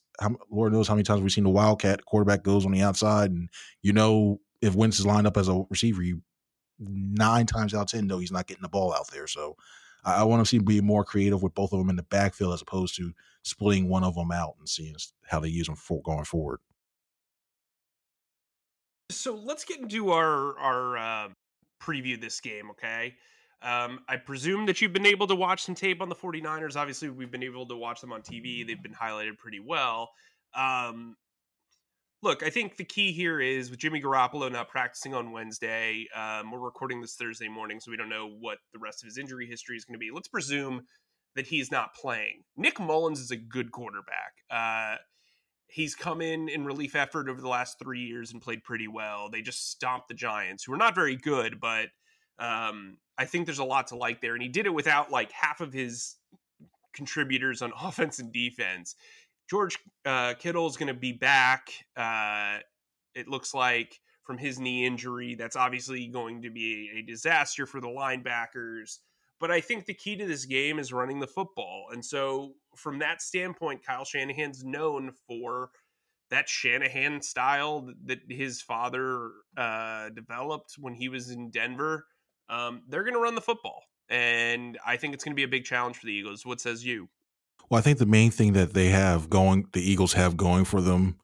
Lord 0.50 0.74
knows 0.74 0.88
how 0.88 0.96
many 0.96 1.04
times 1.04 1.22
we've 1.22 1.32
seen 1.32 1.44
the 1.44 1.50
Wildcat 1.50 2.06
quarterback 2.06 2.44
goes 2.44 2.66
on 2.66 2.72
the 2.72 2.82
outside, 2.82 3.32
and 3.32 3.50
you 3.82 3.94
know 3.94 4.40
if 4.62 4.76
Wentz 4.76 5.00
is 5.00 5.06
lined 5.06 5.28
up 5.28 5.38
as 5.38 5.48
a 5.48 5.64
receiver, 5.70 6.02
you 6.02 6.22
nine 6.80 7.46
times 7.46 7.74
out 7.74 7.82
of 7.82 7.88
ten 7.88 8.08
know 8.08 8.20
he's 8.20 8.32
not 8.32 8.48
getting 8.48 8.64
the 8.64 8.70
ball 8.70 8.94
out 8.94 9.10
there. 9.12 9.28
So 9.28 9.56
I, 10.04 10.22
I 10.22 10.24
want 10.24 10.42
to 10.42 10.46
see 10.50 10.58
him 10.58 10.66
be 10.66 10.82
more 10.82 11.04
creative 11.04 11.44
with 11.44 11.54
both 11.54 11.74
of 11.74 11.80
them 11.80 11.90
in 11.90 11.96
the 11.96 12.04
backfield 12.04 12.54
as 12.54 12.62
opposed 12.62 12.96
to 12.98 13.14
splitting 13.44 13.90
one 13.90 14.04
of 14.04 14.16
them 14.16 14.32
out 14.32 14.56
and 14.60 14.68
seeing 14.68 14.96
how 15.28 15.40
they 15.40 15.50
use 15.50 15.68
them 15.68 15.76
for 15.76 16.02
going 16.02 16.26
forward. 16.26 16.60
So 19.10 19.36
let's 19.36 19.64
get 19.64 19.80
into 19.80 20.12
our 20.12 20.58
our 20.58 20.98
uh, 20.98 21.30
preview 21.82 22.20
this 22.20 22.42
game, 22.42 22.70
okay? 22.72 23.16
Um, 23.62 24.00
I 24.08 24.18
presume 24.18 24.68
that 24.68 24.82
you've 24.82 24.94
been 24.94 25.06
able 25.06 25.28
to 25.28 25.36
watch 25.36 25.64
some 25.64 25.76
tape 25.76 26.02
on 26.02 26.10
the 26.10 26.16
49ers. 26.16 26.76
Obviously, 26.76 27.10
we've 27.10 27.32
been 27.32 27.44
able 27.44 27.66
to 27.68 27.76
watch 27.76 28.02
them 28.02 28.14
on 28.14 28.22
TV. 28.22 28.66
They've 28.66 28.82
been 28.82 28.94
highlighted 28.94 29.38
pretty 29.38 29.60
well. 29.60 30.10
Um, 30.54 31.16
look, 32.22 32.44
I 32.44 32.50
think 32.50 32.78
the 32.78 32.84
key 32.84 33.12
here 33.12 33.40
is 33.40 33.70
with 33.72 33.80
Jimmy 33.80 34.02
Garoppolo 34.02 34.52
not 34.52 34.70
practicing 34.70 35.14
on 35.14 35.32
Wednesday. 35.32 36.08
Um, 36.16 36.52
we're 36.52 36.60
recording 36.60 37.02
this 37.02 37.16
Thursday 37.16 37.48
morning, 37.48 37.80
so 37.80 37.92
we 37.92 37.98
don't 37.98 38.10
know 38.10 38.30
what 38.30 38.60
the 38.74 38.80
rest 38.80 39.04
of 39.04 39.08
his 39.08 39.18
injury 39.18 39.48
history 39.48 39.76
is 39.76 39.86
going 39.86 39.96
to 39.96 40.00
be. 40.00 40.12
Let's 40.14 40.28
presume 40.28 40.84
that 41.36 41.48
he's 41.48 41.72
not 41.72 41.94
playing. 41.96 42.44
Nick 42.56 42.80
Mullens 42.80 43.20
is 43.20 43.32
a 43.32 43.38
good 43.38 43.72
quarterback. 43.72 44.34
Uh, 44.50 44.96
he's 45.68 45.96
come 45.96 46.22
in 46.22 46.50
in 46.50 46.66
relief 46.66 46.96
effort 46.96 47.30
over 47.30 47.42
the 47.42 47.48
last 47.48 47.78
three 47.80 48.02
years 48.02 48.32
and 48.32 48.42
played 48.42 48.64
pretty 48.64 48.88
well. 48.88 49.30
They 49.30 49.42
just 49.42 49.70
stomped 49.72 50.08
the 50.08 50.14
Giants, 50.14 50.64
who 50.64 50.74
are 50.74 50.78
not 50.78 50.96
very 50.96 51.16
good, 51.16 51.60
but 51.60 51.88
um, 52.40 52.98
I 53.18 53.26
think 53.26 53.46
there's 53.46 53.60
a 53.60 53.64
lot 53.66 53.88
to 53.88 53.96
like 53.96 54.22
there. 54.22 54.34
And 54.34 54.42
he 54.42 54.50
did 54.50 54.66
it 54.66 54.74
without 54.74 55.12
like 55.12 55.32
half 55.32 55.62
of 55.62 55.74
his 55.74 56.16
contributors 56.94 57.62
on 57.62 57.72
offense 57.82 58.20
and 58.20 58.32
defense. 58.32 58.96
George 59.50 59.78
uh, 60.06 60.34
Kittle 60.34 60.68
is 60.68 60.78
going 60.78 60.94
to 60.94 61.00
be 61.00 61.14
back. 61.14 61.70
Uh, 61.96 62.58
it 63.16 63.28
looks 63.28 63.54
like 63.54 64.00
from 64.24 64.38
his 64.38 64.60
knee 64.60 64.86
injury. 64.86 65.36
That's 65.36 65.56
obviously 65.56 66.08
going 66.08 66.42
to 66.42 66.50
be 66.50 66.92
a 66.98 67.02
disaster 67.02 67.66
for 67.66 67.80
the 67.80 67.88
linebackers. 67.88 69.00
But 69.40 69.52
I 69.52 69.62
think 69.62 69.86
the 69.86 69.94
key 69.94 70.18
to 70.18 70.26
this 70.26 70.46
game 70.46 70.80
is 70.80 70.92
running 70.92 71.20
the 71.20 71.28
football. 71.28 71.86
And 71.92 72.04
so, 72.04 72.54
from 72.76 73.00
that 73.00 73.22
standpoint, 73.22 73.86
Kyle 73.86 74.04
Shanahan's 74.04 74.64
known 74.64 75.12
for 75.28 75.70
that 76.30 76.50
Shanahan 76.50 77.22
style 77.22 77.90
that 78.06 78.20
his 78.28 78.62
father 78.62 79.32
uh, 79.56 80.10
developed 80.10 80.74
when 80.80 80.94
he 80.94 81.08
was 81.08 81.30
in 81.30 81.52
Denver. 81.52 82.06
Um, 82.50 82.84
they're 82.88 83.04
going 83.04 83.14
to 83.14 83.20
run 83.20 83.36
the 83.36 83.42
football. 83.42 83.84
And 84.10 84.78
I 84.86 84.98
think 84.98 85.14
it's 85.14 85.24
going 85.24 85.34
to 85.34 85.36
be 85.36 85.44
a 85.44 85.48
big 85.48 85.66
challenge 85.66 85.98
for 85.98 86.06
the 86.06 86.14
Eagles. 86.14 86.46
What 86.46 86.62
says 86.62 86.86
you? 86.86 87.10
Well, 87.70 87.78
I 87.78 87.82
think 87.82 87.98
the 87.98 88.06
main 88.06 88.32
thing 88.32 88.54
that 88.54 88.74
they 88.74 88.90
have 88.90 89.30
going, 89.30 89.68
the 89.74 89.82
Eagles 89.82 90.14
have 90.14 90.38
going 90.38 90.64
for 90.64 90.80
them 90.80 91.18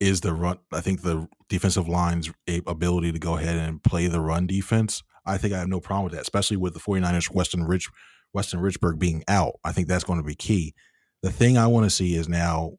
is 0.00 0.20
the 0.20 0.32
run. 0.34 0.58
I 0.72 0.80
think 0.80 1.02
the 1.02 1.28
defensive 1.48 1.88
line's 1.88 2.30
ability 2.66 3.12
to 3.12 3.18
go 3.18 3.36
ahead 3.36 3.56
and 3.56 3.82
play 3.82 4.08
the 4.08 4.20
run 4.20 4.46
defense. 4.46 5.02
I 5.24 5.38
think 5.38 5.54
I 5.54 5.58
have 5.58 5.68
no 5.68 5.80
problem 5.80 6.04
with 6.04 6.14
that, 6.14 6.22
especially 6.22 6.56
with 6.56 6.74
the 6.74 6.80
49ers, 6.80 7.32
Weston 7.32 7.64
Rich, 7.64 7.88
Weston 8.32 8.60
Richburg 8.60 8.98
being 8.98 9.22
out. 9.28 9.54
I 9.64 9.72
think 9.72 9.88
that's 9.88 10.04
going 10.04 10.18
to 10.18 10.26
be 10.26 10.34
key. 10.34 10.74
The 11.22 11.30
thing 11.30 11.56
I 11.56 11.68
want 11.68 11.84
to 11.84 11.90
see 11.90 12.16
is 12.16 12.28
now, 12.28 12.72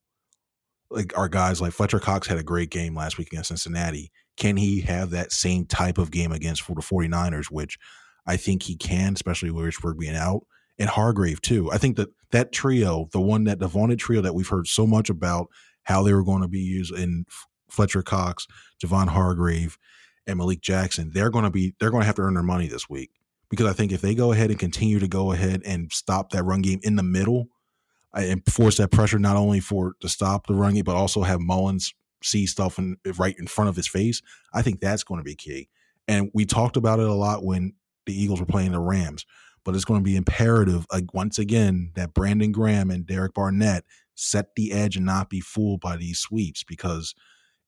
like 0.92 1.18
our 1.18 1.30
guys 1.30 1.62
like 1.62 1.74
Fletcher 1.74 2.00
Cox 2.00 2.28
had 2.28 2.38
a 2.38 2.44
great 2.44 2.70
game 2.70 2.96
last 2.96 3.18
week 3.18 3.28
against 3.28 3.48
Cincinnati. 3.48 4.12
Can 4.38 4.58
he 4.58 4.82
have 4.82 5.12
that 5.12 5.32
same 5.32 5.66
type 5.66 5.98
of 5.98 6.12
game 6.12 6.32
against 6.32 6.62
for 6.62 6.76
the 6.76 6.82
49ers, 6.82 7.46
which 7.46 7.78
I 8.26 8.38
think 8.38 8.64
he 8.64 8.76
can, 8.76 9.14
especially 9.14 9.52
with 9.52 9.66
Richburg 9.66 10.00
being 10.00 10.16
out 10.16 10.46
and 10.78 10.90
Hargrave 10.90 11.42
too. 11.42 11.72
I 11.72 11.78
think 11.78 11.96
that 11.98 12.10
that 12.32 12.52
trio, 12.52 13.08
the 13.12 13.22
one 13.22 13.46
that 13.46 13.60
the 13.60 13.68
vaunted 13.68 14.00
trio 14.00 14.22
that 14.22 14.36
we've 14.36 14.48
heard 14.48 14.68
so 14.68 14.86
much 14.86 15.10
about 15.10 15.48
how 15.84 16.04
they 16.04 16.14
were 16.14 16.24
going 16.24 16.42
to 16.42 16.48
be 16.48 16.60
used 16.60 16.94
in 16.94 17.26
Fletcher 17.70 18.02
Cox, 18.02 18.48
Javon 18.84 19.08
Hargrave, 19.08 19.78
and 20.28 20.38
Malik 20.38 20.62
Jackson, 20.62 21.12
they're 21.14 21.30
going 21.30 21.46
to 21.46 21.52
be 21.52 21.76
they're 21.80 21.92
going 21.92 22.02
to 22.02 22.08
have 22.08 22.16
to 22.16 22.24
earn 22.24 22.34
their 22.34 22.44
money 22.44 22.68
this 22.68 22.90
week 22.90 23.12
because 23.50 23.68
I 23.68 23.74
think 23.74 23.92
if 23.92 24.02
they 24.02 24.16
go 24.16 24.32
ahead 24.32 24.50
and 24.50 24.60
continue 24.60 25.00
to 25.00 25.08
go 25.08 25.32
ahead 25.32 25.62
and 25.66 25.92
stop 25.92 26.32
that 26.32 26.44
run 26.44 26.62
game 26.62 26.80
in 26.84 26.96
the 26.96 27.04
middle 27.04 27.48
and 28.14 28.42
force 28.48 28.78
that 28.78 28.92
pressure 28.92 29.20
not 29.20 29.36
only 29.36 29.60
for 29.60 29.96
to 30.02 30.10
stop 30.10 30.48
the 30.48 30.56
run 30.56 30.74
game 30.74 30.84
but 30.84 30.96
also 30.96 31.22
have 31.22 31.40
Mullens 31.40 31.94
see 32.24 32.46
stuff 32.46 32.78
in, 32.78 32.98
right 33.18 33.36
in 33.38 33.48
front 33.48 33.70
of 33.70 33.76
his 33.76 33.88
face, 33.88 34.22
I 34.54 34.62
think 34.62 34.80
that's 34.80 35.04
going 35.04 35.20
to 35.20 35.24
be 35.24 35.36
key. 35.36 35.70
And 36.08 36.30
we 36.34 36.46
talked 36.46 36.78
about 36.78 37.00
it 37.00 37.08
a 37.08 37.14
lot 37.14 37.44
when 37.44 37.74
the 38.06 38.14
Eagles 38.14 38.40
were 38.40 38.46
playing 38.46 38.72
the 38.72 38.80
Rams, 38.80 39.26
but 39.64 39.76
it's 39.76 39.86
going 39.86 40.00
to 40.00 40.04
be 40.04 40.16
imperative 40.16 40.86
like 40.92 41.14
once 41.14 41.40
again 41.40 41.92
that 41.96 42.14
Brandon 42.14 42.52
Graham 42.52 42.92
and 42.92 43.06
Derek 43.06 43.34
Barnett 43.34 43.84
set 44.16 44.56
the 44.56 44.72
edge 44.72 44.96
and 44.96 45.06
not 45.06 45.30
be 45.30 45.42
fooled 45.42 45.82
by 45.82 45.98
these 45.98 46.20
sweeps 46.20 46.64
because 46.64 47.14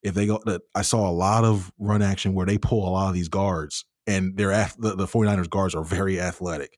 if 0.03 0.13
they 0.13 0.27
go, 0.27 0.41
I 0.75 0.83
saw 0.83 1.10
a 1.10 1.12
lot 1.12 1.43
of 1.43 1.71
run 1.79 2.01
action 2.01 2.33
where 2.33 2.45
they 2.45 2.57
pull 2.57 2.88
a 2.88 2.91
lot 2.91 3.10
of 3.10 3.13
these 3.13 3.29
guards, 3.29 3.86
and 4.05 4.38
they're 4.38 4.69
the, 4.77 4.95
the 4.95 5.05
49ers 5.05 5.49
guards 5.49 5.75
are 5.75 5.83
very 5.83 6.19
athletic. 6.19 6.77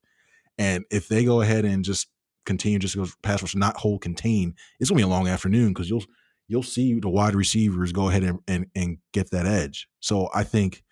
And 0.57 0.85
if 0.89 1.07
they 1.07 1.25
go 1.25 1.41
ahead 1.41 1.65
and 1.65 1.83
just 1.83 2.07
continue 2.45 2.79
just 2.79 2.95
go 2.95 3.05
pass 3.21 3.41
rush, 3.41 3.55
not 3.55 3.77
hold 3.77 4.01
contain, 4.01 4.55
it's 4.79 4.89
gonna 4.89 4.97
be 4.97 5.03
a 5.03 5.07
long 5.07 5.27
afternoon 5.27 5.69
because 5.69 5.89
you'll 5.89 6.03
you'll 6.49 6.63
see 6.63 6.99
the 6.99 7.07
wide 7.07 7.35
receivers 7.35 7.93
go 7.93 8.09
ahead 8.09 8.23
and, 8.23 8.39
and 8.47 8.65
and 8.75 8.97
get 9.13 9.31
that 9.31 9.45
edge. 9.45 9.87
So 10.01 10.29
I 10.33 10.43
think 10.43 10.83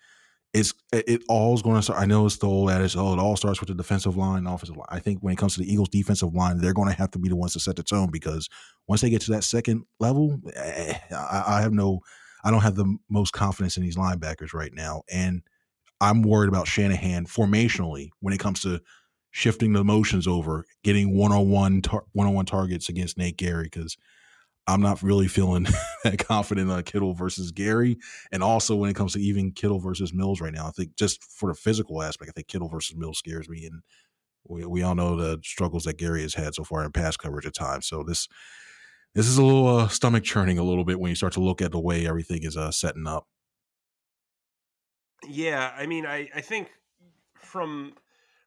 it's 0.54 0.72
it 0.92 1.22
all's 1.28 1.60
going 1.60 1.76
to 1.76 1.82
start. 1.82 2.00
I 2.00 2.06
know 2.06 2.24
it's 2.24 2.38
the 2.38 2.46
old 2.46 2.70
adage, 2.70 2.96
oh, 2.96 3.12
it 3.12 3.18
all 3.18 3.36
starts 3.36 3.60
with 3.60 3.68
the 3.68 3.74
defensive 3.74 4.16
line, 4.16 4.46
offensive 4.46 4.76
line. 4.76 4.86
I 4.88 4.98
think 4.98 5.18
when 5.20 5.34
it 5.34 5.36
comes 5.36 5.54
to 5.54 5.60
the 5.60 5.70
Eagles' 5.70 5.90
defensive 5.90 6.32
line, 6.32 6.58
they're 6.58 6.72
going 6.72 6.88
to 6.88 6.94
have 6.94 7.10
to 7.10 7.18
be 7.18 7.28
the 7.28 7.36
ones 7.36 7.52
to 7.52 7.60
set 7.60 7.76
the 7.76 7.82
tone 7.82 8.08
because 8.10 8.48
once 8.86 9.02
they 9.02 9.10
get 9.10 9.20
to 9.22 9.32
that 9.32 9.44
second 9.44 9.84
level, 10.00 10.40
eh, 10.54 10.94
I, 11.10 11.44
I 11.46 11.60
have 11.60 11.72
no, 11.72 12.00
I 12.44 12.50
don't 12.50 12.62
have 12.62 12.76
the 12.76 12.96
most 13.10 13.32
confidence 13.32 13.76
in 13.76 13.82
these 13.82 13.96
linebackers 13.96 14.54
right 14.54 14.72
now, 14.72 15.02
and 15.12 15.42
I'm 16.00 16.22
worried 16.22 16.48
about 16.48 16.68
Shanahan 16.68 17.26
formationally 17.26 18.08
when 18.20 18.32
it 18.32 18.40
comes 18.40 18.62
to 18.62 18.80
shifting 19.32 19.74
the 19.74 19.84
motions 19.84 20.26
over, 20.26 20.64
getting 20.82 21.14
one 21.14 21.32
on 21.32 21.50
one 21.50 21.82
one 22.12 22.26
on 22.26 22.34
one 22.34 22.46
targets 22.46 22.88
against 22.88 23.18
Nate 23.18 23.36
Gerry 23.36 23.64
because 23.64 23.96
I'm 24.68 24.82
not 24.82 25.02
really 25.02 25.28
feeling 25.28 25.66
that 26.04 26.18
confident 26.18 26.70
on 26.70 26.82
Kittle 26.82 27.14
versus 27.14 27.50
Gerry. 27.50 27.98
And 28.30 28.42
also 28.42 28.76
when 28.76 28.90
it 28.90 28.94
comes 28.94 29.14
to 29.14 29.20
even 29.20 29.50
Kittle 29.50 29.80
versus 29.80 30.12
Mills 30.12 30.42
right 30.42 30.52
now, 30.52 30.66
I 30.66 30.70
think 30.70 30.94
just 30.94 31.24
for 31.24 31.48
the 31.48 31.54
physical 31.54 32.02
aspect, 32.02 32.30
I 32.30 32.32
think 32.32 32.48
Kittle 32.48 32.68
versus 32.68 32.94
Mills 32.94 33.18
scares 33.18 33.48
me. 33.48 33.64
And 33.64 33.82
we, 34.46 34.66
we 34.66 34.82
all 34.82 34.94
know 34.94 35.16
the 35.16 35.40
struggles 35.42 35.84
that 35.84 35.98
Gerry 35.98 36.20
has 36.20 36.34
had 36.34 36.54
so 36.54 36.64
far 36.64 36.84
in 36.84 36.92
pass 36.92 37.16
coverage 37.16 37.46
at 37.46 37.54
times. 37.54 37.86
So 37.86 38.02
this 38.02 38.28
this 39.14 39.26
is 39.26 39.38
a 39.38 39.42
little 39.42 39.66
uh, 39.66 39.88
stomach 39.88 40.22
churning 40.22 40.58
a 40.58 40.62
little 40.62 40.84
bit 40.84 41.00
when 41.00 41.08
you 41.08 41.16
start 41.16 41.32
to 41.32 41.40
look 41.40 41.62
at 41.62 41.72
the 41.72 41.80
way 41.80 42.06
everything 42.06 42.44
is 42.44 42.56
uh, 42.56 42.70
setting 42.70 43.06
up. 43.06 43.26
Yeah, 45.26 45.72
I 45.76 45.86
mean, 45.86 46.06
I, 46.06 46.28
I 46.34 46.42
think 46.42 46.70
from 47.34 47.94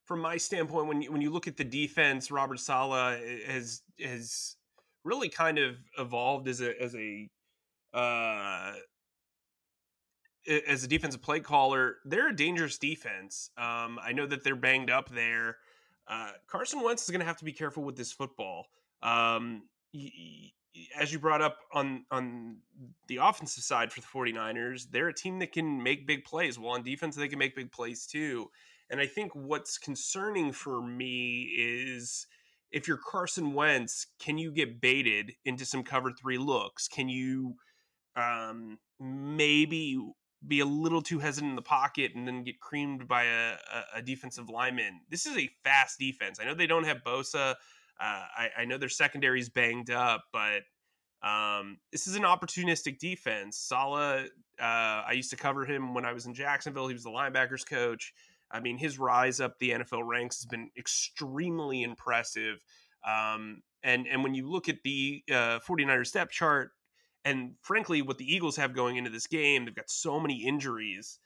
from 0.06 0.20
my 0.20 0.38
standpoint, 0.38 0.88
when 0.88 1.02
you, 1.02 1.12
when 1.12 1.22
you 1.22 1.32
look 1.32 1.48
at 1.48 1.58
the 1.58 1.64
defense, 1.64 2.30
Robert 2.30 2.60
Saleh 2.60 3.20
has 3.48 3.82
has 4.00 4.56
really 5.04 5.30
kind 5.30 5.58
of 5.58 5.76
evolved 5.98 6.48
as 6.48 6.62
a 6.62 6.82
as 6.82 6.96
a 6.96 7.30
uh, 7.94 8.74
as 10.68 10.84
a 10.84 10.88
defensive 10.88 11.22
play 11.22 11.40
caller. 11.40 11.98
They're 12.06 12.30
a 12.30 12.36
dangerous 12.36 12.78
defense. 12.78 13.50
Um, 13.58 14.00
I 14.02 14.14
know 14.14 14.26
that 14.26 14.44
they're 14.44 14.56
banged 14.56 14.90
up 14.90 15.10
there. 15.10 15.58
Uh, 16.08 16.32
Carson 16.48 16.82
Wentz 16.82 17.04
is 17.04 17.10
going 17.10 17.20
to 17.20 17.26
have 17.26 17.38
to 17.38 17.46
be 17.46 17.54
careful 17.54 17.84
with 17.84 17.96
this 17.96 18.12
football. 18.12 18.68
Um, 19.04 19.64
as 20.98 21.12
you 21.12 21.20
brought 21.20 21.42
up 21.42 21.58
on 21.74 22.06
on 22.12 22.58
the 23.08 23.18
offensive 23.18 23.64
side 23.64 23.92
for 23.92 24.02
the 24.02 24.08
49ers, 24.08 24.90
they're 24.90 25.10
a 25.10 25.14
team 25.14 25.40
that 25.40 25.52
can 25.52 25.82
make 25.82 26.08
big 26.08 26.24
plays. 26.24 26.58
Well, 26.58 26.72
on 26.72 26.84
defense, 26.84 27.16
they 27.16 27.28
can 27.28 27.40
make 27.40 27.56
big 27.56 27.72
plays 27.72 28.06
too. 28.06 28.50
And 28.90 29.00
I 29.00 29.06
think 29.06 29.34
what's 29.34 29.78
concerning 29.78 30.52
for 30.52 30.82
me 30.82 31.50
is 31.58 32.28
if 32.72 32.88
you're 32.88 32.98
Carson 32.98 33.54
Wentz, 33.54 34.08
can 34.20 34.38
you 34.38 34.52
get 34.52 34.82
baited 34.82 35.34
into 35.46 35.66
some 35.66 35.84
cover 35.84 36.12
three 36.12 36.38
looks? 36.38 36.88
Can 36.88 37.10
you 37.10 37.56
um, 38.16 38.78
maybe 39.00 40.00
be 40.48 40.60
a 40.60 40.66
little 40.66 41.02
too 41.02 41.20
hesitant 41.20 41.52
in 41.52 41.56
the 41.56 41.62
pocket 41.62 42.14
and 42.16 42.28
then 42.28 42.44
get 42.44 42.60
creamed 42.60 43.08
by 43.08 43.26
a, 43.26 43.54
a, 43.96 44.02
defensive 44.02 44.50
lineman? 44.50 45.02
This 45.10 45.26
is 45.26 45.38
a 45.38 45.50
fast 45.64 46.00
defense. 46.00 46.40
I 46.40 46.46
know 46.46 46.54
they 46.54 46.68
don't 46.68 46.86
have 46.86 47.04
Bosa. 47.06 47.52
Uh, 47.52 47.54
I, 48.00 48.50
I, 48.60 48.66
know 48.66 48.78
their 48.78 48.90
secondary's 48.90 49.50
banged 49.50 49.92
up, 49.92 50.24
but 50.34 50.64
um, 51.22 51.78
this 51.92 52.08
is 52.08 52.16
an 52.16 52.24
opportunistic 52.24 52.98
defense. 52.98 53.58
Saleh, 53.58 54.28
uh, 54.60 54.64
I 54.64 55.12
used 55.12 55.30
to 55.30 55.36
cover 55.36 55.66
him 55.66 55.94
when 55.94 56.06
I 56.06 56.14
was 56.14 56.26
in 56.26 56.34
Jacksonville. 56.34 56.88
He 56.88 56.94
was 56.94 57.04
the 57.04 57.12
linebackers 57.12 57.68
coach. 57.68 58.14
I 58.54 58.60
mean, 58.60 58.78
his 58.78 59.00
rise 59.00 59.40
up 59.40 59.58
the 59.60 59.72
NFL 59.72 60.06
ranks 60.06 60.38
has 60.38 60.46
been 60.46 60.70
extremely 60.78 61.84
impressive. 61.84 62.64
Um, 63.08 63.62
and 63.84 64.08
and 64.08 64.24
when 64.24 64.36
you 64.36 64.50
look 64.50 64.70
at 64.70 64.84
the 64.84 65.24
uh, 65.30 65.60
49ers 65.68 66.12
depth 66.12 66.32
chart, 66.32 66.72
and 67.24 67.54
frankly, 67.62 68.02
what 68.02 68.18
the 68.18 68.32
Eagles 68.32 68.58
have 68.58 68.74
going 68.74 68.98
into 68.98 69.10
this 69.10 69.28
game, 69.28 69.66
they've 69.66 69.76
got 69.76 69.90
so 69.90 70.20
many 70.20 70.46
injuries. 70.46 71.20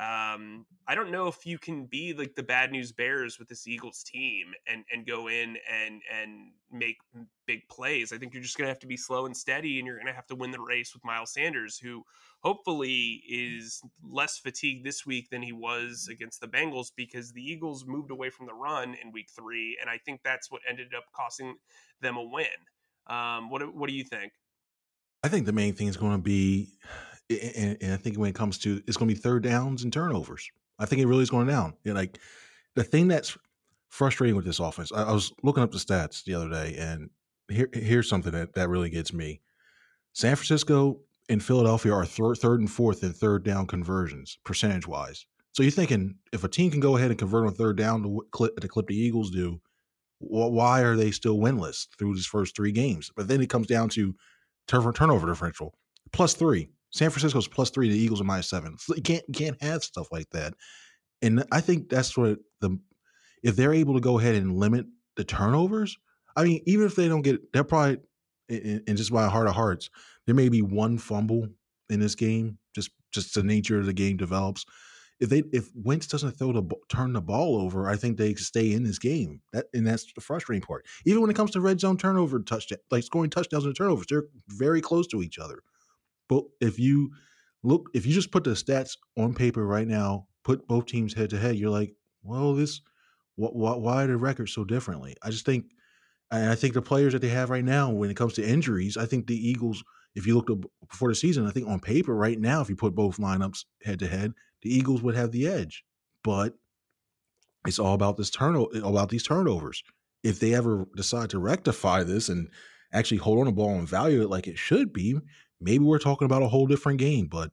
Um, 0.00 0.64
I 0.88 0.94
don't 0.94 1.10
know 1.10 1.26
if 1.28 1.44
you 1.44 1.58
can 1.58 1.84
be 1.84 2.14
like 2.14 2.34
the 2.34 2.42
bad 2.42 2.72
news 2.72 2.90
bears 2.90 3.38
with 3.38 3.48
this 3.48 3.66
Eagles 3.68 4.02
team 4.02 4.54
and 4.66 4.82
and 4.90 5.06
go 5.06 5.28
in 5.28 5.58
and 5.70 6.00
and 6.10 6.52
make 6.72 6.96
big 7.46 7.68
plays. 7.68 8.10
I 8.10 8.16
think 8.16 8.32
you're 8.32 8.42
just 8.42 8.56
gonna 8.56 8.70
have 8.70 8.78
to 8.78 8.86
be 8.86 8.96
slow 8.96 9.26
and 9.26 9.36
steady, 9.36 9.78
and 9.78 9.86
you're 9.86 9.98
gonna 9.98 10.14
have 10.14 10.26
to 10.28 10.34
win 10.34 10.52
the 10.52 10.60
race 10.60 10.94
with 10.94 11.04
Miles 11.04 11.34
Sanders, 11.34 11.76
who 11.76 12.02
hopefully 12.42 13.22
is 13.28 13.82
less 14.02 14.38
fatigued 14.38 14.86
this 14.86 15.04
week 15.04 15.28
than 15.28 15.42
he 15.42 15.52
was 15.52 16.08
against 16.10 16.40
the 16.40 16.48
Bengals 16.48 16.88
because 16.96 17.32
the 17.32 17.42
Eagles 17.42 17.84
moved 17.86 18.10
away 18.10 18.30
from 18.30 18.46
the 18.46 18.54
run 18.54 18.94
in 18.94 19.12
week 19.12 19.28
three, 19.36 19.76
and 19.82 19.90
I 19.90 19.98
think 19.98 20.22
that's 20.24 20.50
what 20.50 20.62
ended 20.66 20.94
up 20.96 21.04
costing 21.14 21.56
them 22.00 22.16
a 22.16 22.24
win. 22.24 22.46
Um, 23.06 23.50
what 23.50 23.74
what 23.74 23.90
do 23.90 23.94
you 23.94 24.04
think? 24.04 24.32
I 25.22 25.28
think 25.28 25.44
the 25.44 25.52
main 25.52 25.74
thing 25.74 25.88
is 25.88 25.98
going 25.98 26.12
to 26.12 26.22
be, 26.22 26.72
and, 27.30 27.76
and 27.80 27.92
I 27.92 27.96
think 27.96 28.16
when 28.16 28.30
it 28.30 28.34
comes 28.34 28.58
to, 28.58 28.82
it's 28.86 28.96
going 28.96 29.08
to 29.08 29.14
be 29.14 29.20
third 29.20 29.42
downs 29.42 29.84
and 29.84 29.92
turnovers. 29.92 30.50
I 30.78 30.86
think 30.86 31.00
it 31.00 31.06
really 31.06 31.22
is 31.22 31.30
going 31.30 31.46
down. 31.46 31.74
Like 31.84 32.18
the 32.74 32.84
thing 32.84 33.08
that's 33.08 33.36
frustrating 33.88 34.36
with 34.36 34.44
this 34.44 34.60
offense, 34.60 34.92
I, 34.92 35.04
I 35.04 35.12
was 35.12 35.32
looking 35.42 35.62
up 35.62 35.70
the 35.70 35.78
stats 35.78 36.24
the 36.24 36.34
other 36.34 36.48
day, 36.48 36.76
and 36.78 37.10
here, 37.48 37.68
here's 37.72 38.08
something 38.08 38.32
that 38.32 38.54
that 38.54 38.68
really 38.68 38.90
gets 38.90 39.12
me. 39.12 39.40
San 40.12 40.36
Francisco 40.36 41.00
and 41.28 41.42
Philadelphia 41.42 41.92
are 41.92 42.04
third, 42.04 42.38
third 42.38 42.60
and 42.60 42.70
fourth 42.70 43.04
in 43.04 43.12
third 43.12 43.44
down 43.44 43.66
conversions 43.66 44.38
percentage 44.44 44.86
wise. 44.86 45.26
So 45.52 45.62
you're 45.62 45.72
thinking 45.72 46.16
if 46.32 46.44
a 46.44 46.48
team 46.48 46.70
can 46.70 46.80
go 46.80 46.96
ahead 46.96 47.10
and 47.10 47.18
convert 47.18 47.46
on 47.46 47.54
third 47.54 47.76
down 47.76 48.02
to 48.02 48.26
clip, 48.30 48.58
to 48.58 48.68
clip 48.68 48.86
the 48.86 48.96
Eagles 48.96 49.30
do, 49.30 49.60
why 50.18 50.80
are 50.82 50.96
they 50.96 51.10
still 51.10 51.38
winless 51.38 51.86
through 51.98 52.14
these 52.14 52.26
first 52.26 52.54
three 52.54 52.72
games? 52.72 53.10
But 53.14 53.28
then 53.28 53.40
it 53.40 53.50
comes 53.50 53.66
down 53.66 53.88
to 53.90 54.14
turnover 54.66 55.26
differential 55.26 55.74
plus 56.12 56.34
three. 56.34 56.68
San 56.90 57.10
Francisco's 57.10 57.48
plus 57.48 57.70
three. 57.70 57.88
The 57.88 57.98
Eagles 57.98 58.20
are 58.20 58.24
minus 58.24 58.50
seven. 58.50 58.76
You 58.88 59.02
can't 59.02 59.24
you 59.28 59.34
can't 59.34 59.62
have 59.62 59.84
stuff 59.84 60.08
like 60.10 60.30
that. 60.30 60.54
And 61.22 61.44
I 61.52 61.60
think 61.60 61.88
that's 61.88 62.16
what 62.16 62.38
the 62.60 62.78
if 63.42 63.56
they're 63.56 63.74
able 63.74 63.94
to 63.94 64.00
go 64.00 64.18
ahead 64.18 64.34
and 64.34 64.56
limit 64.56 64.86
the 65.16 65.24
turnovers. 65.24 65.96
I 66.36 66.44
mean, 66.44 66.62
even 66.66 66.86
if 66.86 66.94
they 66.96 67.08
don't 67.08 67.22
get, 67.22 67.52
they're 67.52 67.64
probably 67.64 67.98
in 68.48 68.96
just 68.96 69.12
my 69.12 69.28
heart 69.28 69.46
of 69.46 69.54
hearts, 69.54 69.90
there 70.26 70.34
may 70.34 70.48
be 70.48 70.62
one 70.62 70.98
fumble 70.98 71.48
in 71.88 72.00
this 72.00 72.14
game. 72.14 72.58
Just 72.74 72.90
just 73.12 73.34
the 73.34 73.42
nature 73.42 73.78
of 73.78 73.86
the 73.86 73.92
game 73.92 74.16
develops. 74.16 74.64
If 75.20 75.28
they 75.28 75.42
if 75.52 75.68
Wentz 75.74 76.06
doesn't 76.06 76.32
throw 76.32 76.52
the 76.52 76.62
turn 76.88 77.12
the 77.12 77.20
ball 77.20 77.60
over, 77.60 77.88
I 77.88 77.96
think 77.96 78.16
they 78.16 78.34
stay 78.34 78.72
in 78.72 78.84
this 78.84 78.98
game. 78.98 79.42
That 79.52 79.66
and 79.74 79.86
that's 79.86 80.12
the 80.12 80.20
frustrating 80.20 80.62
part. 80.62 80.86
Even 81.04 81.20
when 81.20 81.30
it 81.30 81.36
comes 81.36 81.50
to 81.52 81.60
red 81.60 81.80
zone 81.80 81.98
turnover 81.98 82.40
touchdown, 82.40 82.78
like 82.90 83.04
scoring 83.04 83.30
touchdowns 83.30 83.64
and 83.66 83.76
turnovers, 83.76 84.06
they're 84.08 84.26
very 84.48 84.80
close 84.80 85.06
to 85.08 85.22
each 85.22 85.38
other. 85.38 85.62
But 86.30 86.44
if 86.62 86.78
you 86.78 87.10
look, 87.62 87.90
if 87.92 88.06
you 88.06 88.14
just 88.14 88.30
put 88.30 88.44
the 88.44 88.50
stats 88.52 88.96
on 89.18 89.34
paper 89.34 89.66
right 89.66 89.86
now, 89.86 90.28
put 90.44 90.66
both 90.66 90.86
teams 90.86 91.12
head 91.12 91.28
to 91.30 91.38
head, 91.38 91.56
you're 91.56 91.68
like, 91.68 91.92
well, 92.22 92.54
this, 92.54 92.80
why 93.36 94.04
are 94.04 94.06
the 94.06 94.16
records 94.16 94.54
so 94.54 94.64
differently? 94.64 95.14
I 95.22 95.28
just 95.28 95.44
think 95.44 95.66
and 96.30 96.50
I 96.50 96.54
think 96.54 96.74
the 96.74 96.82
players 96.82 97.12
that 97.12 97.22
they 97.22 97.28
have 97.28 97.50
right 97.50 97.64
now, 97.64 97.90
when 97.90 98.10
it 98.10 98.16
comes 98.16 98.34
to 98.34 98.48
injuries, 98.48 98.96
I 98.96 99.04
think 99.04 99.26
the 99.26 99.36
Eagles, 99.36 99.82
if 100.14 100.26
you 100.26 100.36
look 100.36 100.48
before 100.88 101.08
the 101.08 101.14
season, 101.14 101.46
I 101.46 101.50
think 101.50 101.66
on 101.66 101.80
paper 101.80 102.14
right 102.14 102.38
now, 102.38 102.60
if 102.60 102.68
you 102.68 102.76
put 102.76 102.94
both 102.94 103.18
lineups 103.18 103.64
head 103.82 103.98
to 103.98 104.06
head, 104.06 104.32
the 104.62 104.72
Eagles 104.72 105.02
would 105.02 105.16
have 105.16 105.32
the 105.32 105.48
edge. 105.48 105.84
But 106.22 106.54
it's 107.66 107.80
all 107.80 107.94
about 107.94 108.16
this 108.16 108.30
turnover, 108.30 108.70
about 108.78 109.08
these 109.08 109.24
turnovers. 109.24 109.82
If 110.22 110.38
they 110.38 110.54
ever 110.54 110.86
decide 110.94 111.30
to 111.30 111.40
rectify 111.40 112.04
this 112.04 112.28
and 112.28 112.48
actually 112.92 113.18
hold 113.18 113.40
on 113.40 113.46
the 113.46 113.52
ball 113.52 113.74
and 113.74 113.88
value 113.88 114.22
it 114.22 114.30
like 114.30 114.46
it 114.46 114.58
should 114.58 114.92
be, 114.92 115.18
maybe 115.60 115.84
we're 115.84 115.98
talking 115.98 116.26
about 116.26 116.42
a 116.42 116.48
whole 116.48 116.66
different 116.66 116.98
game. 116.98 117.26
But 117.26 117.50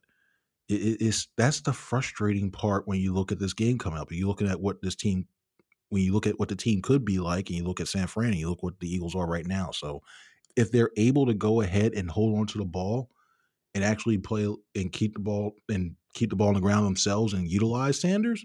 it, 0.68 1.00
it's 1.00 1.28
that's 1.36 1.60
the 1.60 1.72
frustrating 1.72 2.50
part 2.50 2.86
when 2.86 3.00
you 3.00 3.12
look 3.12 3.32
at 3.32 3.38
this 3.38 3.54
game 3.54 3.78
coming 3.78 3.98
up. 3.98 4.08
You're 4.10 4.28
looking 4.28 4.48
at 4.48 4.60
what 4.60 4.82
this 4.82 4.94
team 4.94 5.26
when 5.90 6.02
you 6.02 6.12
look 6.12 6.26
at 6.26 6.38
what 6.38 6.48
the 6.48 6.56
team 6.56 6.82
could 6.82 7.04
be 7.04 7.18
like 7.18 7.48
and 7.48 7.58
you 7.58 7.64
look 7.64 7.80
at 7.80 7.88
San 7.88 8.06
Fran 8.06 8.30
and 8.30 8.36
you 8.36 8.48
look 8.48 8.62
what 8.62 8.78
the 8.80 8.92
Eagles 8.92 9.14
are 9.14 9.26
right 9.26 9.46
now. 9.46 9.70
So 9.70 10.02
if 10.56 10.70
they're 10.70 10.90
able 10.96 11.26
to 11.26 11.34
go 11.34 11.60
ahead 11.62 11.94
and 11.94 12.10
hold 12.10 12.38
on 12.38 12.46
to 12.48 12.58
the 12.58 12.64
ball 12.64 13.10
and 13.74 13.84
actually 13.84 14.18
play 14.18 14.52
and 14.74 14.92
keep 14.92 15.14
the 15.14 15.20
ball 15.20 15.54
and 15.68 15.94
keep 16.14 16.30
the 16.30 16.36
ball 16.36 16.48
on 16.48 16.54
the 16.54 16.60
ground 16.60 16.84
themselves 16.84 17.32
and 17.32 17.48
utilize 17.48 18.00
Sanders, 18.00 18.44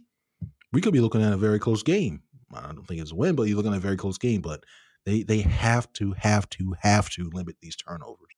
we 0.71 0.81
could 0.81 0.93
be 0.93 1.01
looking 1.01 1.21
at 1.21 1.33
a 1.33 1.37
very 1.37 1.59
close 1.59 1.83
game. 1.83 2.21
I 2.53 2.61
don't 2.71 2.87
think 2.87 3.01
it's 3.01 3.11
a 3.11 3.15
win, 3.15 3.35
but 3.35 3.43
you're 3.43 3.57
looking 3.57 3.73
at 3.73 3.77
a 3.77 3.81
very 3.81 3.97
close 3.97 4.17
game. 4.17 4.41
But 4.41 4.63
they 5.05 5.23
they 5.23 5.41
have 5.41 5.91
to 5.93 6.13
have 6.17 6.49
to 6.51 6.75
have 6.79 7.09
to 7.11 7.29
limit 7.33 7.57
these 7.61 7.75
turnovers. 7.75 8.32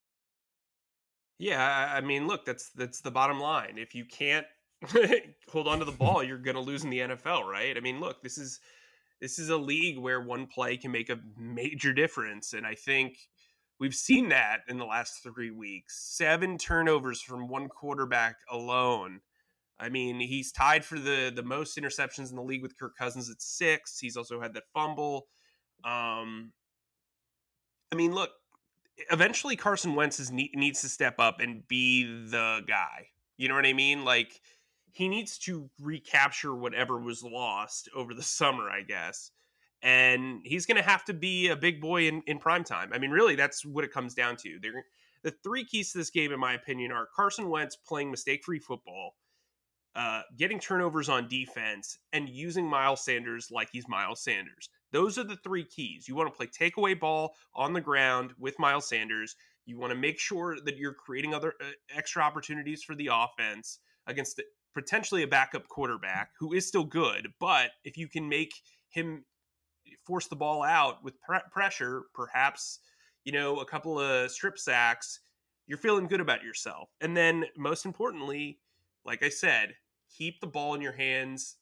Yeah, 1.38 1.92
I 1.94 2.02
mean, 2.02 2.28
look, 2.28 2.46
that's 2.46 2.70
that's 2.72 3.02
the 3.02 3.12
bottom 3.12 3.40
line. 3.40 3.78
If 3.78 3.94
you 3.94 4.06
can't 4.06 4.46
hold 5.50 5.68
on 5.68 5.80
to 5.80 5.86
the 5.86 5.92
ball, 5.92 6.24
you're 6.24 6.38
going 6.38 6.56
to 6.56 6.62
lose 6.62 6.84
in 6.84 6.90
the 6.90 7.00
NFL, 7.00 7.44
right? 7.44 7.76
I 7.76 7.80
mean, 7.80 8.00
look, 8.00 8.22
this 8.24 8.38
is 8.38 8.60
this 9.22 9.40
is 9.40 9.50
a 9.50 9.58
league 9.58 9.98
where 9.98 10.22
one 10.22 10.48
play 10.48 10.78
can 10.78 10.92
make 10.92 11.10
a 11.10 11.20
major 11.38 11.94
difference. 11.94 12.54
And 12.54 12.66
I 12.66 12.76
think 12.76 13.18
we've 13.80 13.96
seen 13.96 14.30
that 14.30 14.62
in 14.68 14.78
the 14.78 14.86
last 14.86 15.24
three 15.24 15.52
weeks. 15.52 16.16
Seven 16.16 16.58
turnovers 16.58 17.22
from 17.22 17.48
one 17.48 17.68
quarterback 17.68 18.38
alone. 18.50 19.22
I 19.78 19.90
mean, 19.90 20.22
he's 20.22 20.52
tied 20.52 20.86
for 20.86 20.98
the 20.98 21.32
the 21.36 21.44
most 21.44 21.78
interceptions 21.78 22.30
in 22.30 22.38
the 22.38 22.44
league 22.44 22.62
with 22.62 22.78
Kirk 22.78 22.96
Cousins 22.98 23.30
at 23.30 23.42
six. 23.42 24.00
He's 24.00 24.16
also 24.16 24.40
had 24.40 24.54
that 24.54 24.64
fumble. 24.74 25.28
Um, 25.84 26.54
I 27.92 27.96
mean, 27.96 28.14
look, 28.14 28.32
eventually 29.12 29.56
Carson 29.56 29.96
Wentz 29.96 30.20
is, 30.20 30.32
needs 30.32 30.82
to 30.82 30.90
step 30.90 31.16
up 31.20 31.40
and 31.40 31.68
be 31.68 32.04
the 32.04 32.62
guy. 32.68 33.08
You 33.38 33.50
know 33.50 33.56
what 33.56 33.66
I 33.66 33.74
mean? 33.74 34.06
Like 34.06 34.40
he 34.92 35.10
needs 35.10 35.38
to 35.40 35.70
recapture 35.82 36.56
whatever 36.56 37.00
was 37.00 37.24
lost 37.24 37.90
over 37.96 38.14
the 38.14 38.24
summer, 38.24 38.70
I 38.70 38.82
guess. 38.82 39.32
And 39.82 40.40
he's 40.44 40.66
going 40.66 40.78
to 40.78 40.90
have 40.90 41.04
to 41.06 41.14
be 41.14 41.50
a 41.50 41.56
big 41.56 41.82
boy 41.82 42.08
in, 42.08 42.24
in 42.26 42.40
prime 42.40 42.64
time. 42.64 42.92
I 42.94 42.98
mean, 42.98 43.12
really, 43.12 43.36
that's 43.36 43.66
what 43.66 43.84
it 43.84 43.92
comes 43.92 44.14
down 44.14 44.38
to. 44.38 44.58
They're, 44.62 44.86
the 45.24 45.34
three 45.44 45.66
keys 45.66 45.92
to 45.92 45.98
this 45.98 46.12
game, 46.12 46.32
in 46.32 46.40
my 46.40 46.54
opinion, 46.54 46.92
are 46.92 47.08
Carson 47.16 47.50
Wentz 47.50 47.76
playing 47.76 48.10
mistake 48.10 48.44
free 48.44 48.60
football, 48.60 49.16
uh, 49.96 50.22
getting 50.38 50.60
turnovers 50.60 51.10
on 51.10 51.28
defense, 51.28 51.98
and 52.14 52.30
using 52.30 52.66
Miles 52.66 53.04
Sanders 53.04 53.50
like 53.52 53.70
he's 53.72 53.88
Miles 53.88 54.24
Sanders. 54.24 54.70
Those 54.96 55.18
are 55.18 55.26
the 55.26 55.36
three 55.36 55.66
keys. 55.66 56.08
You 56.08 56.16
want 56.16 56.34
to 56.34 56.38
play 56.38 56.48
takeaway 56.48 56.98
ball 56.98 57.36
on 57.54 57.74
the 57.74 57.82
ground 57.82 58.32
with 58.40 58.58
Miles 58.60 58.88
Sanders. 58.88 59.36
You 59.66 59.78
want 59.78 59.92
to 59.92 60.00
make 60.00 60.18
sure 60.18 60.58
that 60.64 60.78
you're 60.78 60.94
creating 60.94 61.34
other 61.34 61.54
uh, 61.62 61.66
extra 61.94 62.24
opportunities 62.24 62.82
for 62.82 62.96
the 62.96 63.10
offense 63.12 63.80
against 64.08 64.38
the, 64.38 64.46
potentially 64.74 65.24
a 65.24 65.28
backup 65.28 65.68
quarterback 65.68 66.30
who 66.40 66.54
is 66.54 66.66
still 66.66 66.86
good, 66.86 67.28
but 67.42 67.72
if 67.84 67.98
you 67.98 68.08
can 68.08 68.30
make 68.30 68.54
him 68.88 69.26
force 70.08 70.28
the 70.28 70.36
ball 70.38 70.64
out 70.64 71.04
with 71.04 71.20
pre- 71.24 71.40
pressure, 71.52 72.04
perhaps 72.14 72.80
you 73.26 73.34
know 73.34 73.58
a 73.58 73.66
couple 73.66 74.00
of 74.00 74.32
strip 74.32 74.58
sacks, 74.58 75.20
you're 75.68 75.78
feeling 75.78 76.08
good 76.08 76.22
about 76.22 76.42
yourself. 76.42 76.88
And 77.02 77.18
then 77.18 77.44
most 77.58 77.86
importantly, 77.86 78.60
like 79.04 79.24
I 79.24 79.30
said, 79.30 79.74
keep 80.18 80.40
the 80.40 80.48
ball 80.48 80.74
in 80.74 80.80
your 80.80 80.94
hands 80.94 81.58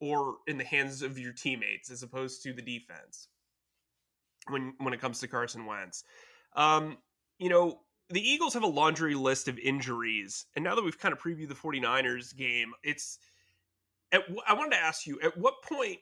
or 0.00 0.36
in 0.46 0.58
the 0.58 0.64
hands 0.64 1.02
of 1.02 1.18
your 1.18 1.32
teammates 1.32 1.90
as 1.90 2.02
opposed 2.02 2.42
to 2.42 2.52
the 2.52 2.62
defense 2.62 3.28
when 4.48 4.74
when 4.78 4.92
it 4.92 5.00
comes 5.00 5.20
to 5.20 5.28
Carson 5.28 5.66
Wentz. 5.66 6.04
Um, 6.54 6.98
you 7.38 7.48
know, 7.48 7.80
the 8.10 8.20
Eagles 8.20 8.54
have 8.54 8.62
a 8.62 8.68
laundry 8.68 9.14
list 9.14 9.48
of 9.48 9.58
injuries. 9.58 10.46
And 10.54 10.64
now 10.64 10.74
that 10.74 10.84
we've 10.84 10.98
kind 10.98 11.12
of 11.12 11.20
previewed 11.20 11.48
the 11.48 11.54
49ers 11.54 12.36
game, 12.36 12.72
it's 12.82 13.18
at, 14.12 14.22
I 14.46 14.54
wanted 14.54 14.72
to 14.72 14.82
ask 14.82 15.06
you 15.06 15.18
at 15.22 15.36
what 15.36 15.54
point 15.62 15.98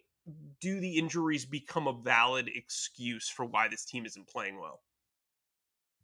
do 0.60 0.80
the 0.80 0.98
injuries 0.98 1.44
become 1.44 1.86
a 1.86 1.92
valid 1.92 2.50
excuse 2.54 3.28
for 3.28 3.44
why 3.44 3.68
this 3.68 3.84
team 3.84 4.06
isn't 4.06 4.28
playing 4.28 4.58
well? 4.60 4.80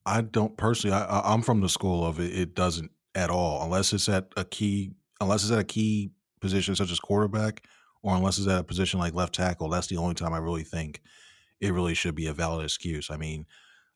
I 0.06 0.22
don't 0.22 0.56
personally. 0.56 0.96
I, 0.96 1.20
I'm 1.32 1.42
from 1.42 1.60
the 1.60 1.68
school 1.68 2.06
of 2.06 2.20
it. 2.20 2.34
It 2.34 2.54
doesn't 2.54 2.90
at 3.14 3.30
all, 3.30 3.62
unless 3.62 3.92
it's 3.92 4.08
at 4.08 4.32
a 4.36 4.44
key, 4.44 4.92
unless 5.20 5.42
it's 5.42 5.52
at 5.52 5.58
a 5.58 5.64
key 5.64 6.12
position 6.40 6.74
such 6.74 6.90
as 6.90 7.00
quarterback, 7.00 7.64
or 8.02 8.16
unless 8.16 8.38
it's 8.38 8.48
at 8.48 8.60
a 8.60 8.64
position 8.64 8.98
like 9.00 9.14
left 9.14 9.34
tackle. 9.34 9.68
That's 9.68 9.86
the 9.88 9.96
only 9.96 10.14
time 10.14 10.32
I 10.32 10.38
really 10.38 10.64
think 10.64 11.00
it 11.60 11.72
really 11.72 11.94
should 11.94 12.14
be 12.14 12.26
a 12.26 12.32
valid 12.32 12.64
excuse. 12.64 13.10
I 13.10 13.16
mean, 13.16 13.46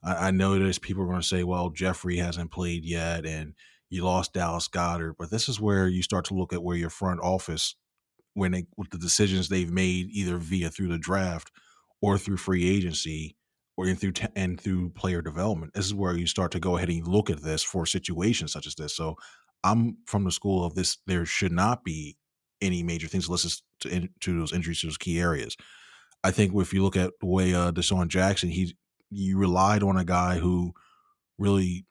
I, 0.03 0.29
I 0.29 0.31
know 0.31 0.59
there's 0.59 0.79
people 0.79 1.03
are 1.03 1.09
going 1.09 1.21
to 1.21 1.27
say, 1.27 1.45
well, 1.45 1.71
Jeffery 1.71 2.19
hasn't 2.19 2.51
played 2.51 2.85
yet, 2.85 3.25
and 3.25 3.55
you 3.90 4.05
lost 4.05 4.35
Dallas 4.35 4.69
Goedert, 4.69 5.14
but 5.19 5.31
this 5.31 5.49
is 5.49 5.61
where 5.61 5.88
you 5.88 6.03
start 6.03 6.27
to 6.27 6.35
look 6.35 6.53
at 6.53 6.62
where 6.62 6.77
your 6.77 6.90
front 6.90 7.21
office, 7.21 7.77
when 8.35 8.53
they 8.53 8.67
with 8.77 8.90
the 8.90 8.99
decisions 8.99 9.49
they've 9.49 9.71
made 9.71 10.09
either 10.11 10.37
via 10.37 10.69
through 10.69 10.88
the 10.88 10.99
draft 10.99 11.51
or 12.03 12.19
through 12.19 12.37
free 12.37 12.69
agency 12.69 13.37
or 13.77 13.87
in 13.87 13.97
through 13.97 14.12
t- 14.12 14.27
and 14.37 14.61
through 14.61 14.90
player 14.90 15.23
development. 15.23 15.73
This 15.75 15.87
is 15.87 15.95
where 15.95 16.17
you 16.17 16.27
start 16.27 16.53
to 16.53 16.61
go 16.61 16.77
ahead 16.77 16.88
and 16.88 17.07
look 17.07 17.31
at 17.31 17.43
this 17.43 17.62
for 17.62 17.87
situations 17.87 18.53
such 18.53 18.67
as 18.67 18.75
this. 18.75 18.97
So 18.97 19.17
I'm 19.62 19.99
from 20.07 20.25
the 20.25 20.33
school 20.33 20.64
of 20.64 20.75
this. 20.75 20.99
There 21.07 21.25
should 21.25 21.53
not 21.53 21.85
be 21.85 22.17
any 22.64 22.83
major 22.83 23.09
things 23.09 23.29
listed 23.29 23.53
to, 23.81 24.09
to 24.20 24.38
those 24.38 24.53
injuries 24.53 24.81
to 24.81 24.87
those 24.87 24.98
key 24.98 25.20
areas. 25.20 25.57
I 26.22 26.31
think 26.31 26.55
if 26.55 26.72
you 26.72 26.83
look 26.83 26.96
at 26.96 27.12
the 27.20 27.27
way 27.27 27.55
uh, 27.55 27.70
DeSean 27.70 28.09
Jackson, 28.09 28.48
he 28.48 28.74
you 29.11 29.38
relied 29.38 29.83
on 29.83 29.96
a 29.96 30.05
guy 30.05 30.38
who 30.38 30.72
really 31.38 31.85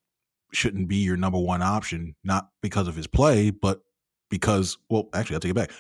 shouldn't 0.52 0.88
be 0.88 0.98
your 0.98 1.18
number 1.18 1.40
one 1.40 1.62
option, 1.62 2.16
not 2.24 2.50
because 2.62 2.88
of 2.88 2.96
his 2.96 3.08
play, 3.08 3.50
but 3.50 3.82
because, 4.30 4.78
well, 4.90 5.10
actually, 5.14 5.36
I'll 5.36 5.40
take 5.40 5.52
it 5.52 5.56
back. 5.56 5.72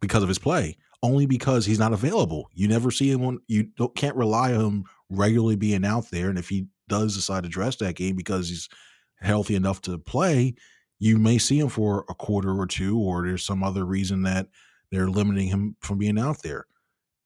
because 0.00 0.22
of 0.22 0.28
his 0.28 0.38
play, 0.38 0.76
only 1.02 1.26
because 1.26 1.66
he's 1.66 1.78
not 1.78 1.92
available. 1.92 2.48
You 2.54 2.68
never 2.68 2.90
see 2.90 3.10
him 3.10 3.24
on, 3.24 3.40
you 3.48 3.68
can't 3.96 4.16
rely 4.16 4.54
on 4.54 4.60
him 4.60 4.84
regularly 5.10 5.56
being 5.56 5.84
out 5.84 6.10
there. 6.10 6.30
And 6.30 6.38
if 6.38 6.48
he 6.48 6.66
does 6.88 7.14
decide 7.14 7.42
to 7.42 7.48
dress 7.48 7.76
that 7.76 7.96
game 7.96 8.16
because 8.16 8.48
he's 8.48 8.68
healthy 9.20 9.54
enough 9.54 9.80
to 9.82 9.98
play, 9.98 10.54
you 11.02 11.18
may 11.18 11.36
see 11.36 11.58
him 11.58 11.68
for 11.68 12.04
a 12.08 12.14
quarter 12.14 12.56
or 12.56 12.64
two, 12.64 12.96
or 12.96 13.26
there's 13.26 13.42
some 13.42 13.64
other 13.64 13.84
reason 13.84 14.22
that 14.22 14.46
they're 14.92 15.10
limiting 15.10 15.48
him 15.48 15.74
from 15.80 15.98
being 15.98 16.16
out 16.16 16.44
there. 16.44 16.66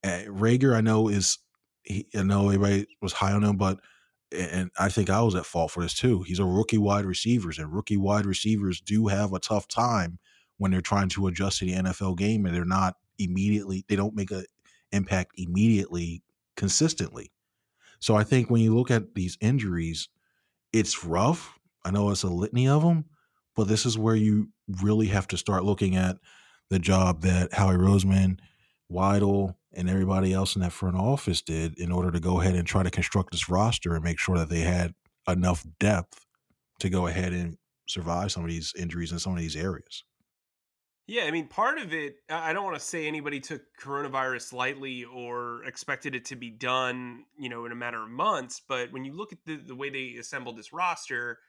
Reagor, 0.03 0.75
I 0.75 0.81
know, 0.81 1.09
is 1.09 1.37
he, 1.83 2.07
I 2.15 2.23
know 2.23 2.45
everybody 2.49 2.87
was 3.03 3.13
high 3.13 3.33
on 3.33 3.43
him, 3.43 3.55
but 3.55 3.79
and 4.35 4.71
I 4.79 4.89
think 4.89 5.11
I 5.11 5.21
was 5.21 5.35
at 5.35 5.45
fault 5.45 5.69
for 5.69 5.83
this 5.83 5.93
too. 5.93 6.23
He's 6.23 6.39
a 6.39 6.43
rookie 6.43 6.79
wide 6.79 7.05
receivers, 7.05 7.59
and 7.59 7.71
rookie 7.71 7.97
wide 7.97 8.25
receivers 8.25 8.81
do 8.81 9.05
have 9.09 9.31
a 9.33 9.39
tough 9.39 9.67
time 9.67 10.17
when 10.57 10.71
they're 10.71 10.81
trying 10.81 11.09
to 11.09 11.27
adjust 11.27 11.59
to 11.59 11.65
the 11.65 11.73
NFL 11.73 12.17
game, 12.17 12.47
and 12.47 12.55
they're 12.55 12.65
not 12.65 12.95
immediately. 13.19 13.85
They 13.87 13.95
don't 13.95 14.15
make 14.15 14.31
an 14.31 14.45
impact 14.91 15.33
immediately, 15.37 16.23
consistently. 16.55 17.31
So 17.99 18.15
I 18.15 18.23
think 18.23 18.49
when 18.49 18.61
you 18.61 18.75
look 18.75 18.89
at 18.89 19.13
these 19.13 19.37
injuries, 19.39 20.09
it's 20.73 21.03
rough. 21.03 21.59
I 21.85 21.91
know 21.91 22.09
it's 22.09 22.23
a 22.23 22.27
litany 22.27 22.67
of 22.67 22.81
them, 22.81 23.05
but 23.57 23.67
this 23.67 23.85
is 23.85 23.97
where 23.97 24.15
you 24.15 24.49
really 24.81 25.07
have 25.07 25.27
to 25.27 25.37
start 25.37 25.65
looking 25.65 25.95
at 25.97 26.17
the 26.69 26.77
job 26.77 27.23
that 27.23 27.53
Howie 27.53 27.75
Roseman, 27.75 28.37
Weidl, 28.89 29.55
and 29.73 29.89
everybody 29.89 30.31
else 30.31 30.55
in 30.55 30.61
that 30.61 30.71
front 30.71 30.95
office 30.95 31.41
did 31.41 31.77
in 31.79 31.91
order 31.91 32.11
to 32.11 32.19
go 32.19 32.39
ahead 32.39 32.55
and 32.55 32.67
try 32.67 32.83
to 32.83 32.91
construct 32.91 33.31
this 33.31 33.49
roster 33.49 33.95
and 33.95 34.03
make 34.03 34.19
sure 34.19 34.37
that 34.37 34.49
they 34.49 34.61
had 34.61 34.93
enough 35.27 35.65
depth 35.79 36.25
to 36.79 36.89
go 36.89 37.07
ahead 37.07 37.33
and 37.33 37.57
survive 37.87 38.31
some 38.31 38.43
of 38.43 38.49
these 38.49 38.73
injuries 38.77 39.11
in 39.11 39.19
some 39.19 39.33
of 39.33 39.39
these 39.39 39.55
areas. 39.55 40.03
Yeah, 41.07 41.23
I 41.23 41.31
mean, 41.31 41.47
part 41.47 41.79
of 41.79 41.93
it, 41.93 42.17
I 42.29 42.53
don't 42.53 42.65
want 42.65 42.75
to 42.75 42.83
say 42.83 43.07
anybody 43.07 43.39
took 43.39 43.61
coronavirus 43.81 44.53
lightly 44.53 45.05
or 45.05 45.63
expected 45.63 46.15
it 46.15 46.25
to 46.25 46.35
be 46.35 46.49
done, 46.51 47.23
you 47.39 47.49
know, 47.49 47.65
in 47.65 47.71
a 47.71 47.75
matter 47.75 48.03
of 48.03 48.09
months. 48.09 48.61
But 48.67 48.91
when 48.91 49.05
you 49.05 49.13
look 49.13 49.31
at 49.31 49.39
the, 49.45 49.55
the 49.55 49.75
way 49.75 49.89
they 49.89 50.17
assembled 50.19 50.57
this 50.57 50.73
roster 50.73 51.39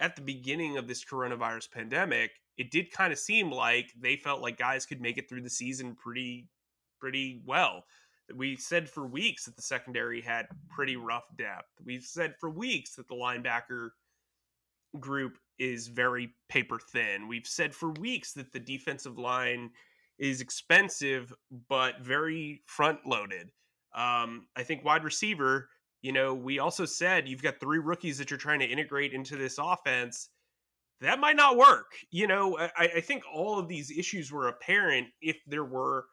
at 0.00 0.16
the 0.16 0.22
beginning 0.22 0.76
of 0.76 0.88
this 0.88 1.04
coronavirus 1.04 1.70
pandemic, 1.70 2.32
it 2.56 2.70
did 2.70 2.90
kind 2.90 3.12
of 3.12 3.18
seem 3.18 3.50
like 3.50 3.92
they 3.98 4.16
felt 4.16 4.42
like 4.42 4.58
guys 4.58 4.86
could 4.86 5.00
make 5.00 5.18
it 5.18 5.28
through 5.28 5.42
the 5.42 5.50
season 5.50 5.94
pretty 5.94 6.48
pretty 7.00 7.42
well. 7.44 7.84
We 8.34 8.56
said 8.56 8.88
for 8.88 9.06
weeks 9.06 9.44
that 9.44 9.56
the 9.56 9.62
secondary 9.62 10.20
had 10.22 10.46
pretty 10.70 10.96
rough 10.96 11.24
depth. 11.36 11.68
We've 11.84 12.04
said 12.04 12.34
for 12.40 12.48
weeks 12.48 12.94
that 12.94 13.08
the 13.08 13.14
linebacker 13.14 13.90
group 14.98 15.36
is 15.58 15.88
very 15.88 16.34
paper 16.48 16.78
thin. 16.78 17.28
We've 17.28 17.46
said 17.46 17.74
for 17.74 17.90
weeks 17.90 18.32
that 18.34 18.52
the 18.52 18.60
defensive 18.60 19.18
line 19.18 19.70
is 20.18 20.40
expensive 20.40 21.34
but 21.68 22.00
very 22.00 22.62
front 22.66 23.00
loaded. 23.04 23.50
Um, 23.94 24.46
I 24.56 24.62
think 24.62 24.84
wide 24.84 25.04
receiver, 25.04 25.68
you 26.04 26.12
know, 26.12 26.34
we 26.34 26.58
also 26.58 26.84
said 26.84 27.26
you've 27.26 27.42
got 27.42 27.58
three 27.58 27.78
rookies 27.78 28.18
that 28.18 28.30
you're 28.30 28.36
trying 28.36 28.60
to 28.60 28.66
integrate 28.66 29.14
into 29.14 29.36
this 29.36 29.56
offense. 29.58 30.28
That 31.00 31.18
might 31.18 31.34
not 31.34 31.56
work. 31.56 31.92
You 32.10 32.26
know, 32.26 32.58
I, 32.58 32.90
I 32.96 33.00
think 33.00 33.22
all 33.32 33.58
of 33.58 33.68
these 33.68 33.90
issues 33.90 34.30
were 34.30 34.48
apparent 34.48 35.08
if 35.22 35.38
there 35.46 35.64
were 35.64 36.04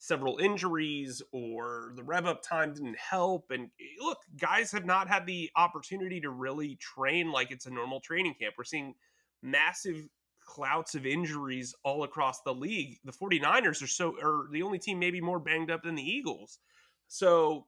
several 0.00 0.38
injuries 0.38 1.22
or 1.30 1.92
the 1.94 2.02
rev 2.02 2.26
up 2.26 2.42
time 2.42 2.74
didn't 2.74 2.98
help. 2.98 3.52
And 3.52 3.70
eh, 3.80 3.84
look, 4.00 4.18
guys 4.36 4.72
have 4.72 4.84
not 4.84 5.06
had 5.06 5.26
the 5.26 5.48
opportunity 5.54 6.20
to 6.22 6.30
really 6.30 6.74
train 6.80 7.30
like 7.30 7.52
it's 7.52 7.66
a 7.66 7.70
normal 7.70 8.00
training 8.00 8.34
camp. 8.40 8.56
We're 8.58 8.64
seeing 8.64 8.96
massive 9.44 10.08
clouts 10.44 10.96
of 10.96 11.06
injuries 11.06 11.72
all 11.84 12.02
across 12.02 12.42
the 12.42 12.52
league. 12.52 12.98
The 13.04 13.12
49ers 13.12 13.80
are 13.80 13.86
so 13.86 14.16
are 14.20 14.48
the 14.50 14.64
only 14.64 14.80
team 14.80 14.98
maybe 14.98 15.20
more 15.20 15.38
banged 15.38 15.70
up 15.70 15.84
than 15.84 15.94
the 15.94 16.02
Eagles. 16.02 16.58
So 17.06 17.66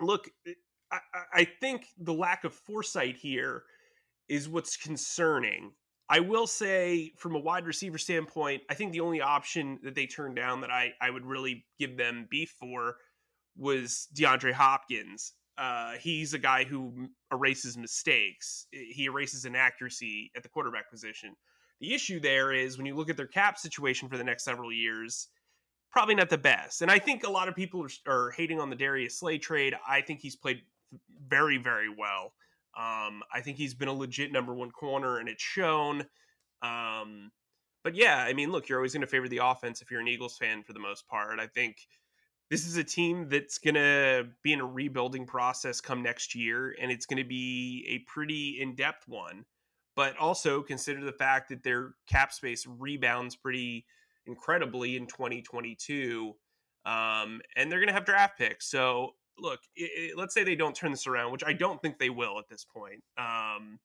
look, 0.00 0.28
I, 0.90 0.98
I 1.32 1.44
think 1.60 1.86
the 1.98 2.14
lack 2.14 2.44
of 2.44 2.54
foresight 2.54 3.16
here 3.16 3.64
is 4.28 4.48
what's 4.48 4.76
concerning. 4.76 5.72
I 6.08 6.20
will 6.20 6.46
say, 6.46 7.12
from 7.16 7.34
a 7.34 7.38
wide 7.38 7.66
receiver 7.66 7.98
standpoint, 7.98 8.62
I 8.68 8.74
think 8.74 8.92
the 8.92 9.00
only 9.00 9.20
option 9.20 9.78
that 9.84 9.94
they 9.94 10.06
turned 10.06 10.36
down 10.36 10.60
that 10.60 10.70
I, 10.70 10.92
I 11.00 11.10
would 11.10 11.24
really 11.24 11.64
give 11.78 11.96
them 11.96 12.26
beef 12.30 12.54
for 12.60 12.96
was 13.56 14.08
DeAndre 14.14 14.52
Hopkins. 14.52 15.32
Uh, 15.56 15.92
he's 15.92 16.34
a 16.34 16.38
guy 16.38 16.64
who 16.64 17.08
erases 17.32 17.76
mistakes. 17.76 18.66
He 18.72 19.04
erases 19.04 19.44
inaccuracy 19.44 20.30
at 20.36 20.42
the 20.42 20.48
quarterback 20.48 20.90
position. 20.90 21.36
The 21.80 21.94
issue 21.94 22.20
there 22.20 22.52
is 22.52 22.76
when 22.76 22.86
you 22.86 22.94
look 22.94 23.08
at 23.10 23.16
their 23.16 23.26
cap 23.26 23.58
situation 23.58 24.08
for 24.08 24.18
the 24.18 24.24
next 24.24 24.44
several 24.44 24.72
years, 24.72 25.28
probably 25.94 26.16
not 26.16 26.28
the 26.28 26.36
best. 26.36 26.82
And 26.82 26.90
I 26.90 26.98
think 26.98 27.24
a 27.24 27.30
lot 27.30 27.48
of 27.48 27.54
people 27.54 27.82
are, 27.82 28.12
are 28.12 28.30
hating 28.32 28.60
on 28.60 28.68
the 28.68 28.76
Darius 28.76 29.18
Slay 29.18 29.38
trade. 29.38 29.74
I 29.88 30.02
think 30.02 30.20
he's 30.20 30.36
played 30.36 30.60
very, 31.28 31.56
very 31.56 31.88
well. 31.88 32.34
Um, 32.76 33.22
I 33.32 33.40
think 33.42 33.56
he's 33.56 33.74
been 33.74 33.88
a 33.88 33.94
legit 33.94 34.32
number 34.32 34.52
one 34.52 34.72
corner, 34.72 35.18
and 35.18 35.28
it's 35.28 35.42
shown. 35.42 36.04
Um, 36.62 37.30
but 37.84 37.94
yeah, 37.94 38.18
I 38.18 38.32
mean, 38.32 38.50
look, 38.50 38.68
you're 38.68 38.78
always 38.78 38.92
going 38.92 39.02
to 39.02 39.06
favor 39.06 39.28
the 39.28 39.40
offense 39.42 39.82
if 39.82 39.90
you're 39.90 40.00
an 40.00 40.08
Eagles 40.08 40.36
fan 40.36 40.64
for 40.64 40.72
the 40.72 40.80
most 40.80 41.06
part. 41.06 41.38
I 41.38 41.46
think 41.46 41.76
this 42.50 42.66
is 42.66 42.76
a 42.76 42.84
team 42.84 43.28
that's 43.28 43.58
going 43.58 43.74
to 43.74 44.26
be 44.42 44.52
in 44.52 44.60
a 44.60 44.66
rebuilding 44.66 45.26
process 45.26 45.80
come 45.80 46.02
next 46.02 46.34
year, 46.34 46.74
and 46.80 46.90
it's 46.90 47.06
going 47.06 47.22
to 47.22 47.28
be 47.28 47.86
a 47.88 47.98
pretty 48.10 48.58
in 48.60 48.74
depth 48.74 49.06
one. 49.06 49.44
but 49.96 50.16
also 50.18 50.62
consider 50.62 51.04
the 51.04 51.12
fact 51.12 51.48
that 51.48 51.62
their 51.62 51.94
cap 52.06 52.32
space 52.32 52.66
rebounds 52.66 53.36
pretty 53.36 53.86
incredibly 54.26 54.96
in 54.96 55.06
2022. 55.06 56.34
Um, 56.86 57.40
and 57.56 57.70
they're 57.70 57.78
going 57.78 57.88
to 57.88 57.94
have 57.94 58.04
draft 58.04 58.38
picks. 58.38 58.70
So, 58.70 59.12
look, 59.38 59.60
it, 59.74 60.10
it, 60.12 60.18
let's 60.18 60.34
say 60.34 60.44
they 60.44 60.54
don't 60.54 60.74
turn 60.74 60.90
this 60.90 61.06
around, 61.06 61.32
which 61.32 61.44
I 61.44 61.52
don't 61.52 61.80
think 61.80 61.98
they 61.98 62.10
will 62.10 62.38
at 62.38 62.48
this 62.48 62.64
point. 62.64 63.02
Um, 63.16 63.78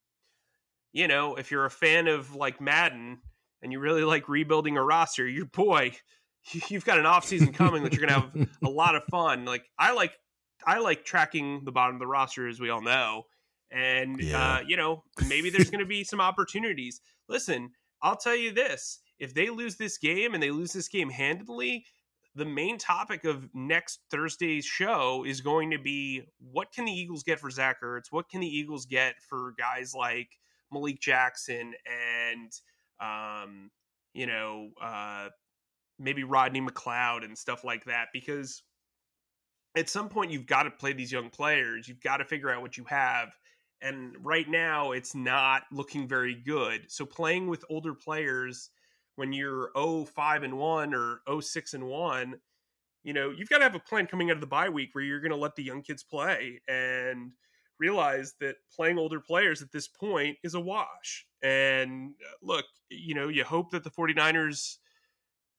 you 0.91 1.08
know, 1.08 1.36
if 1.36 1.52
you're 1.52 1.65
a 1.65 1.71
fan 1.71 2.08
of 2.08 2.36
like 2.36 2.60
Madden 2.60 3.19
and 3.62 3.71
you 3.71 3.80
really 3.80 4.04
like 4.04 4.28
rebuilding 4.28 4.78
a 4.78 4.84
roster, 4.84 5.28
your 5.28 5.45
boy, 5.45 5.91
you've 6.69 6.86
got 6.86 6.99
an 6.99 7.06
offseason 7.06 7.54
coming 7.54 7.84
that 7.84 7.93
you're 7.93 8.06
going 8.06 8.21
to 8.21 8.38
have 8.38 8.49
a 8.63 8.69
lot 8.69 8.95
of 8.95 9.04
fun. 9.06 9.45
Like, 9.45 9.65
I 9.78 9.93
like. 9.93 10.13
I 10.65 10.80
like 10.80 11.06
tracking 11.06 11.63
the 11.63 11.71
bottom 11.71 11.95
of 11.95 11.99
the 11.99 12.06
roster, 12.06 12.45
as 12.45 12.60
we 12.60 12.69
all 12.69 12.82
know, 12.82 13.23
and 13.71 14.19
yeah. 14.21 14.56
uh, 14.56 14.60
you 14.67 14.75
know 14.75 15.04
maybe 15.28 15.49
there's 15.49 15.69
going 15.71 15.80
to 15.80 15.86
be 15.86 16.04
some 16.04 16.19
opportunities. 16.19 16.99
Listen, 17.30 17.71
I'll 18.02 18.17
tell 18.17 18.36
you 18.36 18.52
this: 18.52 18.99
if 19.19 19.34
they 19.34 19.49
lose 19.49 19.75
this 19.75 19.97
game 19.97 20.34
and 20.34 20.41
they 20.41 20.51
lose 20.51 20.73
this 20.73 20.88
game 20.88 21.10
handedly, 21.10 21.86
the 22.36 22.45
main 22.45 22.77
topic 22.77 23.25
of 23.25 23.49
next 23.53 23.99
Thursday's 24.12 24.65
show 24.65 25.25
is 25.25 25.41
going 25.41 25.71
to 25.71 25.79
be 25.79 26.23
what 26.39 26.71
can 26.71 26.86
the 26.86 26.91
Eagles 26.91 27.23
get 27.23 27.39
for 27.39 27.49
Zach 27.49 27.82
Ertz? 27.84 28.12
What 28.12 28.29
can 28.29 28.41
the 28.41 28.47
Eagles 28.47 28.86
get 28.86 29.15
for 29.29 29.53
guys 29.58 29.93
like 29.93 30.29
Malik 30.71 30.99
Jackson 30.99 31.73
and 31.86 32.51
um, 33.01 33.71
you 34.13 34.27
know 34.27 34.69
uh, 34.82 35.29
maybe 35.97 36.23
Rodney 36.23 36.62
McLeod 36.62 37.25
and 37.25 37.38
stuff 37.38 37.63
like 37.63 37.86
that? 37.86 38.08
Because 38.13 38.63
at 39.75 39.89
some 39.89 40.10
point 40.10 40.32
you've 40.32 40.47
got 40.47 40.63
to 40.63 40.71
play 40.71 40.93
these 40.93 41.12
young 41.12 41.29
players. 41.29 41.88
You've 41.88 42.01
got 42.01 42.17
to 42.17 42.25
figure 42.25 42.49
out 42.49 42.62
what 42.62 42.77
you 42.77 42.86
have. 42.86 43.36
And 43.82 44.13
right 44.21 44.47
now 44.47 44.91
it's 44.91 45.15
not 45.15 45.63
looking 45.71 46.08
very 46.08 46.36
good. 46.36 46.82
So 46.89 47.05
playing 47.05 47.47
with 47.47 47.63
older 47.69 47.93
players 47.93 48.69
when 49.19 49.34
you're 49.34 49.69
05 49.75 50.43
and 50.43 50.58
1 50.58 50.93
or 50.93 51.41
06 51.41 51.73
and 51.73 51.84
1, 51.84 52.36
you 53.03 53.13
know, 53.13 53.32
you've 53.32 53.49
got 53.49 53.58
to 53.58 53.63
have 53.63 53.75
a 53.75 53.79
plan 53.79 54.08
coming 54.08 54.32
out 54.32 54.36
of 54.36 54.41
the 54.41 54.47
bye 54.47 54.69
week 54.69 54.89
where 54.93 55.03
you're 55.03 55.19
going 55.19 55.32
to 55.32 55.38
let 55.38 55.55
the 55.55 55.63
young 55.63 55.82
kids 55.82 56.03
play 56.03 56.62
and 56.67 57.32
realize 57.79 58.34
that 58.39 58.55
playing 58.73 58.97
older 58.97 59.19
players 59.19 59.62
at 59.62 59.71
this 59.71 59.88
point 59.88 60.38
is 60.43 60.53
a 60.53 60.60
wash. 60.60 61.25
And 61.43 62.12
uh, 62.21 62.36
look, 62.41 62.65
you 62.89 63.13
know, 63.13 63.27
you 63.27 63.43
hope 63.43 63.71
that 63.71 63.84
the 63.84 63.91
49ers 63.91 64.77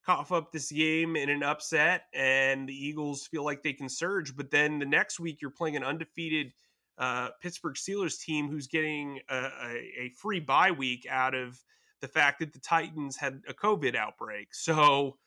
cough 0.04 0.32
up 0.32 0.50
this 0.52 0.72
game 0.72 1.16
in 1.16 1.28
an 1.28 1.42
upset 1.42 2.04
and 2.14 2.66
the 2.66 2.74
Eagles 2.74 3.26
feel 3.26 3.44
like 3.44 3.62
they 3.62 3.74
can 3.74 3.88
surge, 3.88 4.34
but 4.34 4.50
then 4.50 4.78
the 4.78 4.86
next 4.86 5.20
week 5.20 5.42
you're 5.42 5.50
playing 5.50 5.76
an 5.76 5.84
undefeated 5.84 6.52
uh, 6.96 7.28
Pittsburgh 7.42 7.74
Steelers 7.74 8.18
team 8.18 8.48
who's 8.48 8.66
getting 8.66 9.20
a, 9.28 9.36
a, 9.36 9.92
a 9.98 10.12
free 10.16 10.40
bye 10.40 10.70
week 10.70 11.06
out 11.10 11.34
of 11.34 11.62
the 12.00 12.08
fact 12.08 12.40
that 12.40 12.52
the 12.52 12.58
Titans 12.58 13.16
had 13.16 13.42
a 13.48 13.54
COVID 13.54 13.94
outbreak. 13.94 14.54
So 14.54 15.18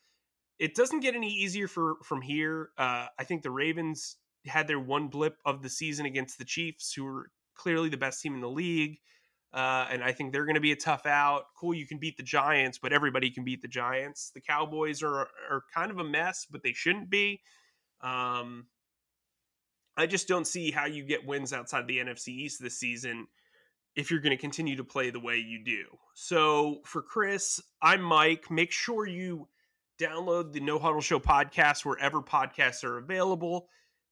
it 0.60 0.76
doesn't 0.76 1.02
get 1.02 1.16
any 1.16 1.32
easier 1.32 1.68
for 1.68 1.96
from 2.04 2.22
here. 2.22 2.70
Uh, 2.78 3.08
I 3.18 3.24
think 3.24 3.44
the 3.44 3.52
Ravens 3.52 4.18
had 4.46 4.68
their 4.68 4.80
one 4.80 5.08
blip 5.08 5.38
of 5.46 5.62
the 5.62 5.70
season 5.70 6.06
against 6.06 6.38
the 6.38 6.46
Chiefs, 6.46 6.94
who 6.94 7.06
were 7.06 7.32
clearly 7.56 7.90
the 7.90 7.98
best 7.98 8.22
team 8.22 8.36
in 8.36 8.42
the 8.42 8.50
league. 8.50 8.98
Uh, 9.54 9.86
and 9.92 10.04
I 10.04 10.12
think 10.12 10.34
they're 10.34 10.46
going 10.46 10.56
to 10.56 10.62
be 10.62 10.72
a 10.72 10.76
tough 10.76 11.06
out. 11.06 11.44
Cool, 11.60 11.76
you 11.76 11.86
can 11.86 12.00
beat 12.00 12.18
the 12.18 12.24
Giants, 12.24 12.80
but 12.82 12.92
everybody 12.92 13.30
can 13.30 13.44
beat 13.44 13.62
the 13.62 13.68
Giants. 13.68 14.32
The 14.34 14.42
Cowboys 14.42 15.04
are 15.04 15.28
are 15.50 15.64
kind 15.74 15.92
of 15.92 16.00
a 16.00 16.04
mess, 16.04 16.48
but 16.50 16.64
they 16.64 16.74
shouldn't 16.74 17.10
be. 17.10 17.42
Um, 18.02 18.66
I 19.96 20.08
just 20.08 20.28
don't 20.28 20.48
see 20.48 20.72
how 20.72 20.88
you 20.88 21.04
get 21.04 21.26
wins 21.26 21.54
outside 21.54 21.88
the 21.88 22.00
NFC 22.00 22.30
East 22.30 22.62
this 22.62 22.80
season 22.80 23.28
if 23.96 24.10
you're 24.10 24.20
going 24.20 24.36
to 24.36 24.42
continue 24.42 24.76
to 24.76 24.84
play 24.84 25.10
the 25.10 25.20
way 25.20 25.38
you 25.38 25.64
do. 25.64 25.86
So 26.14 26.82
for 26.86 27.02
Chris, 27.02 27.62
I'm 27.82 28.02
Mike. 28.02 28.50
Make 28.50 28.72
sure 28.72 29.08
you 29.08 29.48
download 30.00 30.52
the 30.52 30.60
No 30.60 30.80
Huddle 30.80 31.02
Show 31.02 31.20
podcast 31.20 31.86
wherever 31.86 32.22
podcasts 32.22 32.84
are 32.84 32.98
available. 32.98 33.68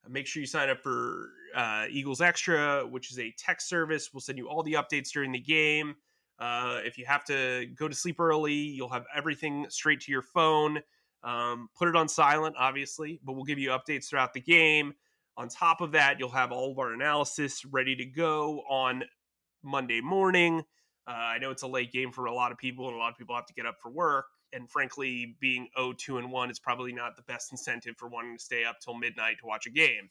Make 0.07 0.27
sure 0.27 0.41
you 0.41 0.47
sign 0.47 0.69
up 0.69 0.79
for 0.79 1.29
uh, 1.55 1.85
Eagles 1.89 2.21
Extra, 2.21 2.85
which 2.87 3.11
is 3.11 3.19
a 3.19 3.33
text 3.37 3.69
service. 3.69 4.09
We'll 4.13 4.21
send 4.21 4.37
you 4.37 4.49
all 4.49 4.63
the 4.63 4.73
updates 4.73 5.11
during 5.11 5.31
the 5.31 5.39
game. 5.39 5.95
Uh, 6.39 6.79
if 6.83 6.97
you 6.97 7.05
have 7.05 7.23
to 7.25 7.67
go 7.75 7.87
to 7.87 7.93
sleep 7.93 8.19
early, 8.19 8.53
you'll 8.53 8.89
have 8.89 9.05
everything 9.15 9.67
straight 9.69 10.01
to 10.01 10.11
your 10.11 10.23
phone. 10.23 10.79
Um, 11.23 11.69
put 11.75 11.87
it 11.87 11.95
on 11.95 12.07
silent, 12.07 12.55
obviously, 12.57 13.19
but 13.23 13.33
we'll 13.33 13.43
give 13.43 13.59
you 13.59 13.69
updates 13.69 14.09
throughout 14.09 14.33
the 14.33 14.41
game. 14.41 14.93
On 15.37 15.47
top 15.47 15.81
of 15.81 15.91
that, 15.91 16.19
you'll 16.19 16.29
have 16.29 16.51
all 16.51 16.71
of 16.71 16.79
our 16.79 16.93
analysis 16.93 17.63
ready 17.65 17.95
to 17.95 18.05
go 18.05 18.63
on 18.69 19.03
Monday 19.63 20.01
morning. 20.01 20.63
Uh, 21.07 21.11
I 21.11 21.37
know 21.39 21.51
it's 21.51 21.63
a 21.63 21.67
late 21.67 21.91
game 21.91 22.11
for 22.11 22.25
a 22.25 22.33
lot 22.33 22.51
of 22.51 22.57
people, 22.57 22.87
and 22.87 22.95
a 22.95 22.99
lot 22.99 23.11
of 23.11 23.17
people 23.17 23.35
have 23.35 23.47
to 23.47 23.53
get 23.53 23.65
up 23.65 23.75
for 23.81 23.91
work. 23.91 24.25
And 24.53 24.69
frankly, 24.69 25.35
being 25.39 25.69
0 25.77 25.93
2 25.97 26.17
and 26.17 26.31
1 26.31 26.51
is 26.51 26.59
probably 26.59 26.93
not 26.93 27.15
the 27.15 27.23
best 27.23 27.51
incentive 27.51 27.95
for 27.97 28.07
wanting 28.07 28.37
to 28.37 28.43
stay 28.43 28.63
up 28.65 28.79
till 28.79 28.95
midnight 28.95 29.37
to 29.39 29.45
watch 29.45 29.65
a 29.65 29.71
game. 29.71 30.09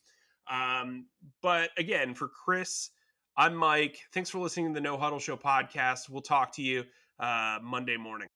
Um, 0.50 1.06
but 1.42 1.70
again, 1.76 2.14
for 2.14 2.28
Chris, 2.28 2.90
I'm 3.36 3.54
Mike. 3.54 3.98
Thanks 4.12 4.30
for 4.30 4.38
listening 4.38 4.68
to 4.68 4.74
the 4.74 4.80
No 4.80 4.96
Huddle 4.96 5.18
Show 5.18 5.36
podcast. 5.36 6.08
We'll 6.08 6.22
talk 6.22 6.54
to 6.56 6.62
you 6.62 6.84
uh, 7.18 7.58
Monday 7.62 7.96
morning. 7.96 8.28